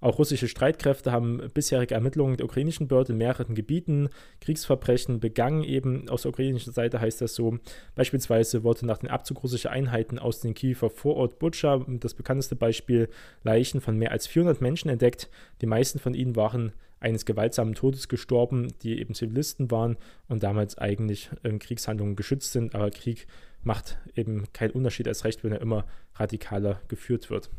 Auch 0.00 0.18
russische 0.18 0.46
Streitkräfte 0.46 1.10
haben 1.10 1.42
bisherige 1.52 1.94
Ermittlungen 1.94 2.36
der 2.36 2.46
ukrainischen 2.46 2.86
Behörden 2.86 3.14
in 3.14 3.18
mehreren 3.18 3.54
Gebieten 3.54 4.10
Kriegsverbrechen 4.40 5.18
begangen. 5.18 5.64
Eben 5.64 6.08
aus 6.08 6.22
der 6.22 6.30
ukrainischen 6.30 6.72
Seite 6.72 7.00
heißt 7.00 7.20
das 7.20 7.34
so. 7.34 7.58
Beispielsweise 7.96 8.62
wurde 8.62 8.86
nach 8.86 8.98
dem 8.98 9.08
Abzug 9.08 9.42
russischer 9.42 9.70
Einheiten 9.70 10.18
aus 10.18 10.40
dem 10.40 10.54
Kiewer 10.54 10.90
Vorort 10.90 11.38
Butscha, 11.38 11.84
das 11.88 12.14
bekannteste 12.14 12.54
Beispiel, 12.54 13.08
Leichen 13.42 13.80
von 13.80 13.96
mehr 13.96 14.12
als 14.12 14.26
400 14.28 14.60
Menschen 14.60 14.88
entdeckt. 14.88 15.28
Die 15.62 15.66
meisten 15.66 15.98
von 15.98 16.14
ihnen 16.14 16.36
waren 16.36 16.72
eines 17.00 17.24
gewaltsamen 17.24 17.74
Todes 17.74 18.08
gestorben, 18.08 18.68
die 18.82 19.00
eben 19.00 19.14
Zivilisten 19.14 19.70
waren 19.70 19.96
und 20.28 20.42
damals 20.42 20.78
eigentlich 20.78 21.30
in 21.42 21.58
Kriegshandlungen 21.58 22.16
geschützt 22.16 22.52
sind. 22.52 22.74
Aber 22.74 22.90
Krieg 22.90 23.26
macht 23.62 23.98
eben 24.14 24.44
keinen 24.52 24.72
Unterschied 24.72 25.08
als 25.08 25.24
Recht, 25.24 25.42
wenn 25.42 25.52
er 25.52 25.60
immer 25.60 25.86
radikaler 26.14 26.80
geführt 26.88 27.30
wird 27.30 27.50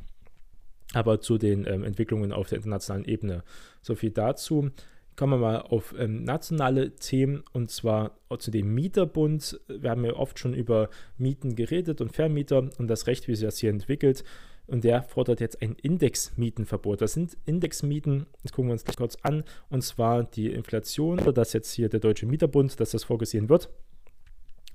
aber 0.93 1.21
zu 1.21 1.38
den 1.38 1.65
ähm, 1.65 1.84
Entwicklungen 1.84 2.32
auf 2.32 2.49
der 2.49 2.58
internationalen 2.58 3.06
Ebene. 3.06 3.43
So 3.82 3.95
viel 3.95 4.12
dazu. 4.12 4.71
Kommen 5.15 5.34
wir 5.34 5.38
mal 5.38 5.62
auf 5.62 5.93
ähm, 5.99 6.23
nationale 6.23 6.95
Themen 6.95 7.43
und 7.52 7.69
zwar 7.69 8.17
zu 8.38 8.52
dem 8.52 8.73
Mieterbund. 8.73 9.60
Wir 9.67 9.89
haben 9.89 10.06
ja 10.06 10.13
oft 10.13 10.39
schon 10.39 10.54
über 10.54 10.89
Mieten 11.17 11.56
geredet 11.56 11.99
und 11.99 12.13
Vermieter 12.13 12.69
und 12.78 12.88
das 12.88 13.06
Recht, 13.08 13.28
wie 13.28 13.36
sich 13.36 13.45
das 13.45 13.58
hier 13.58 13.69
entwickelt. 13.69 14.23
Und 14.69 14.84
der 14.84 15.02
fordert 15.02 15.41
jetzt 15.41 15.62
ein 15.62 15.75
Indexmietenverbot. 15.82 17.02
Das 17.02 17.13
sind 17.13 17.36
Indexmieten, 17.45 18.28
das 18.43 18.52
gucken 18.52 18.69
wir 18.69 18.73
uns 18.73 18.86
gleich 18.86 18.97
kurz 18.97 19.17
an, 19.23 19.43
und 19.69 19.82
zwar 19.82 20.23
die 20.23 20.52
Inflation, 20.52 21.17
dass 21.34 21.54
jetzt 21.54 21.71
hier 21.73 21.89
der 21.89 21.99
Deutsche 21.99 22.28
Mieterbund, 22.28 22.80
dass 22.80 22.91
das 22.91 23.04
vorgesehen 23.04 23.49
wird. 23.49 23.69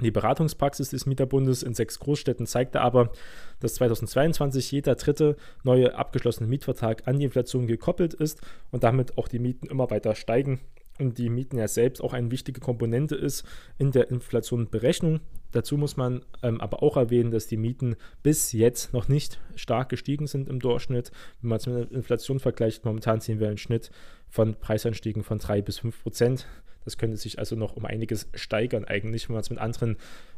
Die 0.00 0.10
Beratungspraxis 0.10 0.90
des 0.90 1.06
Mieterbundes 1.06 1.62
in 1.62 1.74
sechs 1.74 2.00
Großstädten 2.00 2.46
zeigte 2.46 2.80
aber, 2.80 3.12
dass 3.60 3.74
2022 3.74 4.72
jeder 4.72 4.96
dritte 4.96 5.36
neue 5.62 5.94
abgeschlossene 5.94 6.48
Mietvertrag 6.48 7.06
an 7.06 7.18
die 7.18 7.24
Inflation 7.24 7.66
gekoppelt 7.66 8.12
ist 8.12 8.40
und 8.72 8.82
damit 8.82 9.16
auch 9.18 9.28
die 9.28 9.38
Mieten 9.38 9.66
immer 9.66 9.90
weiter 9.90 10.14
steigen 10.14 10.60
und 10.98 11.18
die 11.18 11.28
Mieten 11.28 11.58
ja 11.58 11.68
selbst 11.68 12.00
auch 12.00 12.12
eine 12.12 12.30
wichtige 12.30 12.60
Komponente 12.60 13.14
ist 13.14 13.44
in 13.78 13.90
der 13.90 14.10
Inflationberechnung. 14.10 15.20
Dazu 15.52 15.76
muss 15.76 15.96
man 15.96 16.24
ähm, 16.42 16.60
aber 16.60 16.82
auch 16.82 16.96
erwähnen, 16.96 17.30
dass 17.30 17.46
die 17.46 17.56
Mieten 17.56 17.96
bis 18.22 18.52
jetzt 18.52 18.92
noch 18.92 19.08
nicht 19.08 19.40
stark 19.56 19.88
gestiegen 19.88 20.26
sind 20.26 20.48
im 20.48 20.60
Durchschnitt. 20.60 21.10
Wenn 21.40 21.50
man 21.50 21.58
es 21.58 21.66
mit 21.66 21.90
der 21.90 21.96
Inflation 21.96 22.40
vergleicht, 22.40 22.84
momentan 22.84 23.20
sehen 23.20 23.40
wir 23.40 23.48
einen 23.48 23.58
Schnitt 23.58 23.90
von 24.28 24.54
Preisanstiegen 24.54 25.22
von 25.22 25.38
3 25.38 25.62
bis 25.62 25.78
5 25.78 26.02
Prozent. 26.02 26.46
Das 26.84 26.98
könnte 26.98 27.16
sich 27.16 27.38
also 27.38 27.56
noch 27.56 27.76
um 27.76 27.84
einiges 27.84 28.28
steigern 28.34 28.84
eigentlich, 28.84 29.28
wenn 29.28 29.34
man 29.34 29.40
es 29.40 29.50
mit 29.50 29.58
anderen 29.58 29.96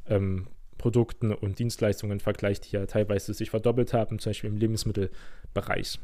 ähm, 0.09 0.47
Produkten 0.79 1.33
und 1.33 1.59
Dienstleistungen 1.59 2.21
vergleicht, 2.21 2.71
die 2.71 2.77
ja 2.77 2.87
teilweise 2.87 3.35
sich 3.35 3.51
verdoppelt 3.51 3.93
haben, 3.93 4.19
zum 4.19 4.31
Beispiel 4.31 4.51
im 4.51 4.57
Lebensmittelbereich. 4.57 5.99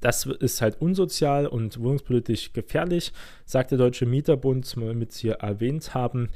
Das 0.00 0.26
ist 0.26 0.60
halt 0.60 0.80
unsozial 0.80 1.46
und 1.46 1.80
wohnungspolitisch 1.80 2.52
gefährlich, 2.52 3.12
sagt 3.46 3.70
der 3.70 3.78
Deutsche 3.78 4.04
Mieterbund, 4.04 4.76
wie 4.76 4.80
wir 4.80 5.08
es 5.08 5.16
hier 5.16 5.34
erwähnt 5.34 5.94
haben. 5.94 6.28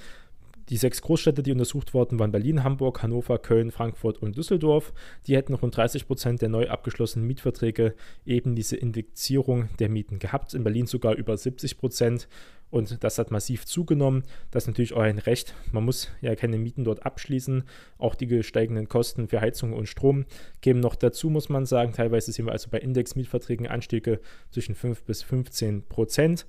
Die 0.68 0.76
sechs 0.76 1.00
Großstädte, 1.00 1.42
die 1.42 1.52
untersucht 1.52 1.94
wurden, 1.94 2.18
waren 2.18 2.31
Berlin, 2.31 2.62
Hamburg, 2.62 3.02
Hannover, 3.02 3.38
Köln, 3.38 3.70
Frankfurt 3.70 4.18
und 4.18 4.37
Düsseldorf. 4.37 4.92
Die 5.26 5.35
hätten 5.35 5.54
rund 5.54 5.76
30 5.76 6.07
Prozent 6.07 6.42
der 6.42 6.50
neu 6.50 6.68
abgeschlossenen 6.68 7.26
Mietverträge 7.26 7.94
eben 8.26 8.54
diese 8.54 8.76
Indexierung 8.76 9.70
der 9.78 9.88
Mieten 9.88 10.18
gehabt. 10.18 10.52
In 10.52 10.64
Berlin 10.64 10.87
sogar 10.87 11.14
über 11.14 11.37
70 11.37 11.78
Prozent. 11.78 12.28
Und 12.70 13.02
das 13.02 13.18
hat 13.18 13.31
massiv 13.31 13.64
zugenommen. 13.64 14.24
Das 14.50 14.64
ist 14.64 14.68
natürlich 14.68 14.92
auch 14.92 15.00
ein 15.00 15.18
Recht. 15.18 15.54
Man 15.72 15.85
muss 15.85 16.11
ja 16.20 16.35
keine 16.35 16.59
Mieten 16.59 16.85
dort 16.85 17.07
abschließen. 17.07 17.64
Auch 17.96 18.14
die 18.14 18.26
gesteigenden 18.26 18.88
Kosten 18.88 19.28
für 19.28 19.40
Heizung 19.40 19.72
und 19.72 19.88
Strom 19.88 20.26
kämen 20.61 20.81
noch 20.81 20.94
dazu, 20.94 21.31
muss 21.31 21.48
man 21.48 21.64
sagen. 21.64 21.94
Teilweise 21.94 22.31
sehen 22.31 22.44
wir 22.44 22.52
also 22.52 22.68
bei 22.70 22.78
Indexmietverträgen 22.78 23.66
Anstiege 23.66 24.20
zwischen 24.50 24.74
5 24.74 25.02
bis 25.04 25.22
15 25.22 25.85
Prozent. 25.88 26.46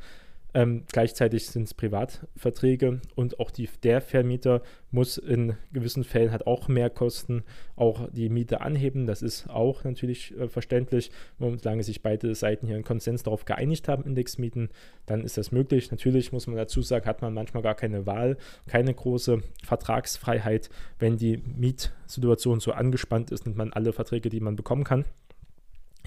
Ähm, 0.54 0.84
gleichzeitig 0.92 1.48
sind 1.48 1.64
es 1.64 1.76
Privatverträge 1.76 3.02
und 3.16 3.40
auch 3.40 3.52
die, 3.52 3.70
der 3.84 4.02
Vermieter 4.02 4.64
muss 4.90 5.20
in 5.20 5.54
gewissen 5.72 6.04
Fällen 6.04 6.32
hat 6.32 6.48
auch 6.48 6.68
mehr 6.68 6.90
Kosten, 6.90 7.44
auch 7.76 8.10
die 8.12 8.30
Miete 8.30 8.62
anheben. 8.62 9.06
Das 9.06 9.22
ist 9.22 9.48
auch 9.50 9.84
natürlich 9.84 10.36
äh, 10.38 10.48
verständlich. 10.48 11.12
Solange 11.38 11.84
sich 11.84 12.02
beide 12.02 12.34
Seiten 12.34 12.66
hier 12.66 12.76
einen 12.76 12.84
Konsens 12.84 13.22
darauf 13.22 13.46
geeinigt 13.46 13.88
haben, 13.88 14.04
Indexmieten, 14.04 14.70
dann 15.06 15.24
ist 15.24 15.38
das 15.38 15.52
möglich. 15.52 15.92
Natürlich 15.92 16.32
muss 16.32 16.48
man 16.48 16.56
dazu 16.56 16.82
sagen, 16.82 17.06
hat 17.06 17.22
man 17.22 17.34
manchmal 17.34 17.62
gar 17.62 17.76
keine 17.76 18.08
Wahl, 18.08 18.38
keine 18.68 18.94
große 18.94 19.44
Vertragsfreiheit. 19.64 20.72
Wenn 20.98 21.18
die 21.18 21.38
Mietsituation 21.38 22.60
so 22.60 22.72
angespannt 22.72 23.30
ist, 23.30 23.46
nimmt 23.46 23.58
man 23.58 23.72
alle 23.72 23.94
Verträge, 23.94 24.30
die 24.30 24.40
man 24.40 24.56
bekommen 24.56 24.84
kann 24.84 25.06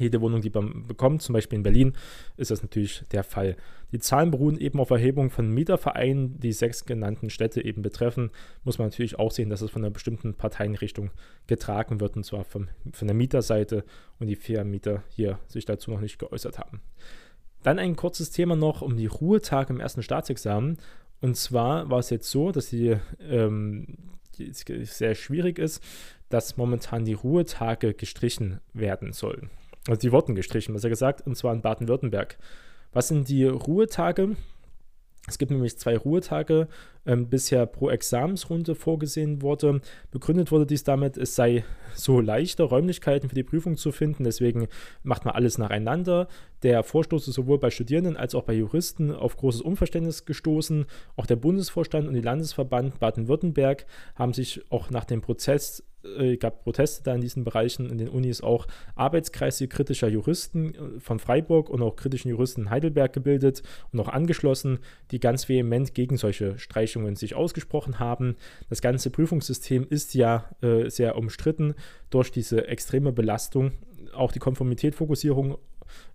jede 0.02 0.20
Wohnung, 0.20 0.40
die 0.40 0.50
man 0.50 0.86
bekommt, 0.86 1.22
zum 1.22 1.32
Beispiel 1.32 1.56
in 1.56 1.62
Berlin, 1.62 1.92
ist 2.36 2.50
das 2.50 2.62
natürlich 2.62 3.04
der 3.12 3.24
Fall. 3.24 3.56
Die 3.92 3.98
Zahlen 3.98 4.30
beruhen 4.30 4.58
eben 4.58 4.80
auf 4.80 4.90
Erhebung 4.90 5.30
von 5.30 5.50
Mietervereinen, 5.50 6.40
die 6.40 6.52
sechs 6.52 6.84
genannten 6.86 7.30
Städte 7.30 7.64
eben 7.64 7.82
betreffen. 7.82 8.30
Muss 8.64 8.78
man 8.78 8.88
natürlich 8.88 9.18
auch 9.18 9.30
sehen, 9.30 9.50
dass 9.50 9.60
es 9.60 9.70
von 9.70 9.82
einer 9.82 9.92
bestimmten 9.92 10.34
Parteienrichtung 10.34 11.10
getragen 11.46 12.00
wird, 12.00 12.16
und 12.16 12.24
zwar 12.24 12.44
vom, 12.44 12.68
von 12.92 13.08
der 13.08 13.16
Mieterseite 13.16 13.84
und 14.18 14.28
die 14.28 14.36
Vermieter 14.36 15.02
hier 15.10 15.38
sich 15.46 15.64
dazu 15.64 15.90
noch 15.90 16.00
nicht 16.00 16.18
geäußert 16.18 16.58
haben. 16.58 16.80
Dann 17.62 17.78
ein 17.78 17.96
kurzes 17.96 18.30
Thema 18.30 18.56
noch 18.56 18.82
um 18.82 18.96
die 18.96 19.06
Ruhetage 19.06 19.72
im 19.72 19.80
ersten 19.80 20.02
Staatsexamen. 20.02 20.78
Und 21.20 21.36
zwar 21.36 21.88
war 21.90 22.00
es 22.00 22.10
jetzt 22.10 22.30
so, 22.30 22.50
dass 22.50 22.70
die, 22.70 22.96
ähm, 23.20 23.98
die 24.38 24.52
sehr 24.52 25.14
schwierig 25.14 25.58
ist, 25.58 25.82
dass 26.28 26.56
momentan 26.56 27.04
die 27.04 27.12
Ruhetage 27.12 27.94
gestrichen 27.94 28.60
werden 28.72 29.12
sollen. 29.12 29.50
Also 29.88 30.00
die 30.00 30.12
wurden 30.12 30.34
gestrichen, 30.34 30.74
was 30.74 30.84
er 30.84 30.90
gesagt, 30.90 31.26
und 31.26 31.36
zwar 31.36 31.52
in 31.52 31.62
Baden-Württemberg. 31.62 32.38
Was 32.92 33.08
sind 33.08 33.28
die 33.28 33.44
Ruhetage? 33.44 34.36
Es 35.28 35.38
gibt 35.38 35.52
nämlich 35.52 35.78
zwei 35.78 35.96
Ruhetage, 35.96 36.66
ähm, 37.06 37.28
bisher 37.28 37.64
pro 37.66 37.90
Examensrunde 37.90 38.74
vorgesehen 38.74 39.40
wurde. 39.40 39.80
Begründet 40.10 40.50
wurde 40.50 40.66
dies 40.66 40.82
damit, 40.82 41.16
es 41.16 41.36
sei 41.36 41.64
so 41.94 42.20
leichter, 42.20 42.64
Räumlichkeiten 42.64 43.28
für 43.28 43.36
die 43.36 43.44
Prüfung 43.44 43.76
zu 43.76 43.92
finden. 43.92 44.24
Deswegen 44.24 44.66
macht 45.04 45.24
man 45.24 45.34
alles 45.34 45.58
nacheinander. 45.58 46.26
Der 46.64 46.82
Vorstoß 46.82 47.28
ist 47.28 47.34
sowohl 47.34 47.58
bei 47.58 47.70
Studierenden 47.70 48.16
als 48.16 48.34
auch 48.34 48.42
bei 48.42 48.52
Juristen 48.52 49.12
auf 49.12 49.36
großes 49.36 49.62
Unverständnis 49.62 50.24
gestoßen. 50.24 50.86
Auch 51.14 51.26
der 51.26 51.36
Bundesvorstand 51.36 52.08
und 52.08 52.14
die 52.14 52.20
Landesverband 52.20 52.98
Baden-Württemberg 52.98 53.86
haben 54.16 54.32
sich 54.32 54.60
auch 54.72 54.90
nach 54.90 55.04
dem 55.04 55.20
Prozess 55.20 55.84
äh, 56.04 56.36
gab 56.36 56.64
Proteste 56.64 57.02
da 57.02 57.14
in 57.14 57.20
diesen 57.20 57.44
Bereichen, 57.44 57.88
in 57.90 57.98
den 57.98 58.08
Unis 58.08 58.40
auch 58.40 58.66
Arbeitskreise 58.94 59.68
kritischer 59.68 60.08
Juristen 60.08 60.74
äh, 60.74 61.00
von 61.00 61.18
Freiburg 61.18 61.70
und 61.70 61.82
auch 61.82 61.96
kritischen 61.96 62.30
Juristen 62.30 62.62
in 62.62 62.70
Heidelberg 62.70 63.12
gebildet 63.12 63.62
und 63.92 64.00
auch 64.00 64.08
angeschlossen, 64.08 64.78
die 65.10 65.20
ganz 65.20 65.48
vehement 65.48 65.94
gegen 65.94 66.16
solche 66.16 66.58
Streichungen 66.58 67.16
sich 67.16 67.34
ausgesprochen 67.34 67.98
haben. 67.98 68.36
Das 68.68 68.82
ganze 68.82 69.10
Prüfungssystem 69.10 69.86
ist 69.88 70.14
ja 70.14 70.50
äh, 70.62 70.88
sehr 70.88 71.16
umstritten 71.16 71.74
durch 72.10 72.30
diese 72.30 72.68
extreme 72.68 73.12
Belastung. 73.12 73.72
Auch 74.14 74.32
die 74.32 74.40
Konformitätfokussierung 74.40 75.56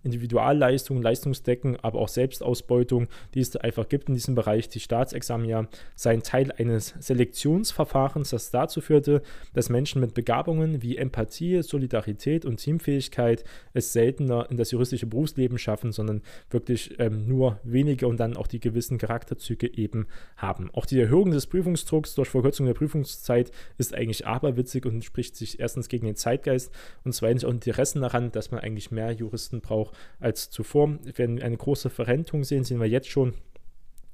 Individualleistungen, 0.02 1.02
Leistungsdecken, 1.02 1.76
aber 1.82 1.98
auch 1.98 2.08
Selbstausbeutung, 2.08 3.08
die 3.34 3.40
es 3.40 3.56
einfach 3.56 3.88
gibt 3.88 4.08
in 4.08 4.14
diesem 4.14 4.34
Bereich. 4.34 4.68
Die 4.68 4.80
Staatsexamen 4.80 5.48
ja 5.48 5.66
seien 5.94 6.22
Teil 6.22 6.52
eines 6.52 6.94
Selektionsverfahrens, 6.98 8.30
das 8.30 8.50
dazu 8.50 8.80
führte, 8.80 9.22
dass 9.54 9.68
Menschen 9.68 10.00
mit 10.00 10.14
Begabungen 10.14 10.82
wie 10.82 10.96
Empathie, 10.96 11.62
Solidarität 11.62 12.44
und 12.44 12.56
Teamfähigkeit 12.56 13.44
es 13.72 13.92
seltener 13.92 14.46
in 14.50 14.56
das 14.56 14.70
juristische 14.70 15.06
Berufsleben 15.06 15.58
schaffen, 15.58 15.92
sondern 15.92 16.22
wirklich 16.50 16.98
ähm, 16.98 17.26
nur 17.26 17.58
wenige 17.62 18.06
und 18.06 18.18
dann 18.18 18.36
auch 18.36 18.46
die 18.46 18.60
gewissen 18.60 18.98
Charakterzüge 18.98 19.76
eben 19.76 20.06
haben. 20.36 20.70
Auch 20.72 20.86
die 20.86 21.00
Erhöhung 21.00 21.30
des 21.30 21.46
Prüfungsdrucks 21.46 22.14
durch 22.14 22.28
Verkürzung 22.28 22.66
der 22.66 22.74
Prüfungszeit 22.74 23.50
ist 23.76 23.94
eigentlich 23.94 24.26
aberwitzig 24.26 24.86
und 24.86 25.04
spricht 25.04 25.36
sich 25.36 25.60
erstens 25.60 25.88
gegen 25.88 26.06
den 26.06 26.16
Zeitgeist 26.16 26.72
und 27.04 27.12
zweitens 27.12 27.44
auch 27.44 27.50
Interessen 27.50 28.02
daran, 28.02 28.32
dass 28.32 28.50
man 28.50 28.60
eigentlich 28.60 28.90
mehr 28.90 29.12
Juristen 29.12 29.60
Machtmissbrauch 29.68 29.92
als 30.20 30.50
zuvor. 30.50 30.98
Wir 31.02 31.18
werden 31.18 31.42
eine 31.42 31.56
große 31.56 31.90
Verrentung 31.90 32.44
sehen, 32.44 32.64
sehen 32.64 32.80
wir 32.80 32.88
jetzt 32.88 33.08
schon. 33.08 33.34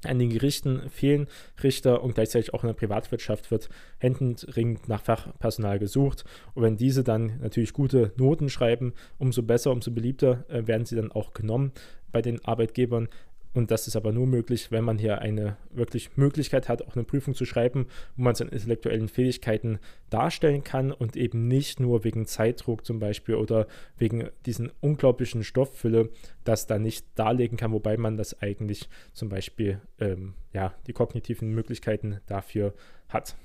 An 0.04 0.18
den 0.18 0.28
Gerichten 0.28 0.90
fehlen 0.90 1.28
Richter 1.62 2.02
und 2.02 2.14
gleichzeitig 2.14 2.52
auch 2.52 2.62
in 2.62 2.66
der 2.66 2.74
Privatwirtschaft 2.74 3.50
wird 3.50 3.70
händeringend 3.98 4.86
nach 4.86 5.02
Fachpersonal 5.02 5.78
gesucht. 5.78 6.24
Und 6.52 6.62
wenn 6.62 6.76
diese 6.76 7.02
dann 7.02 7.38
natürlich 7.40 7.72
gute 7.72 8.12
Noten 8.16 8.50
schreiben, 8.50 8.92
umso 9.16 9.42
besser, 9.42 9.70
umso 9.70 9.92
beliebter 9.92 10.44
äh, 10.50 10.66
werden 10.66 10.84
sie 10.84 10.96
dann 10.96 11.10
auch 11.10 11.32
genommen 11.32 11.72
bei 12.12 12.20
den 12.20 12.44
Arbeitgebern. 12.44 13.08
Und 13.54 13.70
das 13.70 13.86
ist 13.86 13.94
aber 13.94 14.12
nur 14.12 14.26
möglich, 14.26 14.72
wenn 14.72 14.84
man 14.84 14.98
hier 14.98 15.20
eine 15.20 15.56
wirklich 15.70 16.16
Möglichkeit 16.16 16.68
hat, 16.68 16.82
auch 16.82 16.96
eine 16.96 17.04
Prüfung 17.04 17.34
zu 17.34 17.44
schreiben, 17.44 17.86
wo 18.16 18.24
man 18.24 18.34
seine 18.34 18.50
intellektuellen 18.50 19.08
Fähigkeiten 19.08 19.78
darstellen 20.10 20.64
kann 20.64 20.90
und 20.90 21.16
eben 21.16 21.46
nicht 21.46 21.78
nur 21.78 22.02
wegen 22.02 22.26
Zeitdruck 22.26 22.84
zum 22.84 22.98
Beispiel 22.98 23.36
oder 23.36 23.68
wegen 23.96 24.28
diesen 24.44 24.72
unglaublichen 24.80 25.44
Stofffülle 25.44 26.10
das 26.42 26.66
dann 26.66 26.82
nicht 26.82 27.06
darlegen 27.14 27.56
kann, 27.56 27.72
wobei 27.72 27.96
man 27.96 28.16
das 28.16 28.42
eigentlich 28.42 28.88
zum 29.12 29.28
Beispiel 29.28 29.80
ähm, 30.00 30.34
ja, 30.52 30.74
die 30.88 30.92
kognitiven 30.92 31.50
Möglichkeiten 31.50 32.18
dafür 32.26 32.74
hat. 33.08 33.36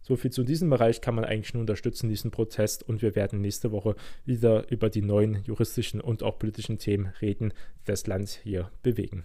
So 0.00 0.16
viel 0.16 0.30
zu 0.30 0.42
diesem 0.42 0.68
Bereich 0.68 1.00
kann 1.00 1.14
man 1.14 1.24
eigentlich 1.24 1.54
nur 1.54 1.62
unterstützen, 1.62 2.10
diesen 2.10 2.30
Protest. 2.30 2.82
Und 2.82 3.00
wir 3.00 3.14
werden 3.14 3.40
nächste 3.40 3.72
Woche 3.72 3.96
wieder 4.26 4.70
über 4.70 4.90
die 4.90 5.00
neuen 5.00 5.42
juristischen 5.44 6.00
und 6.00 6.22
auch 6.22 6.38
politischen 6.38 6.78
Themen 6.78 7.12
reden, 7.22 7.54
das 7.86 8.06
Land 8.06 8.40
hier 8.42 8.70
bewegen. 8.82 9.24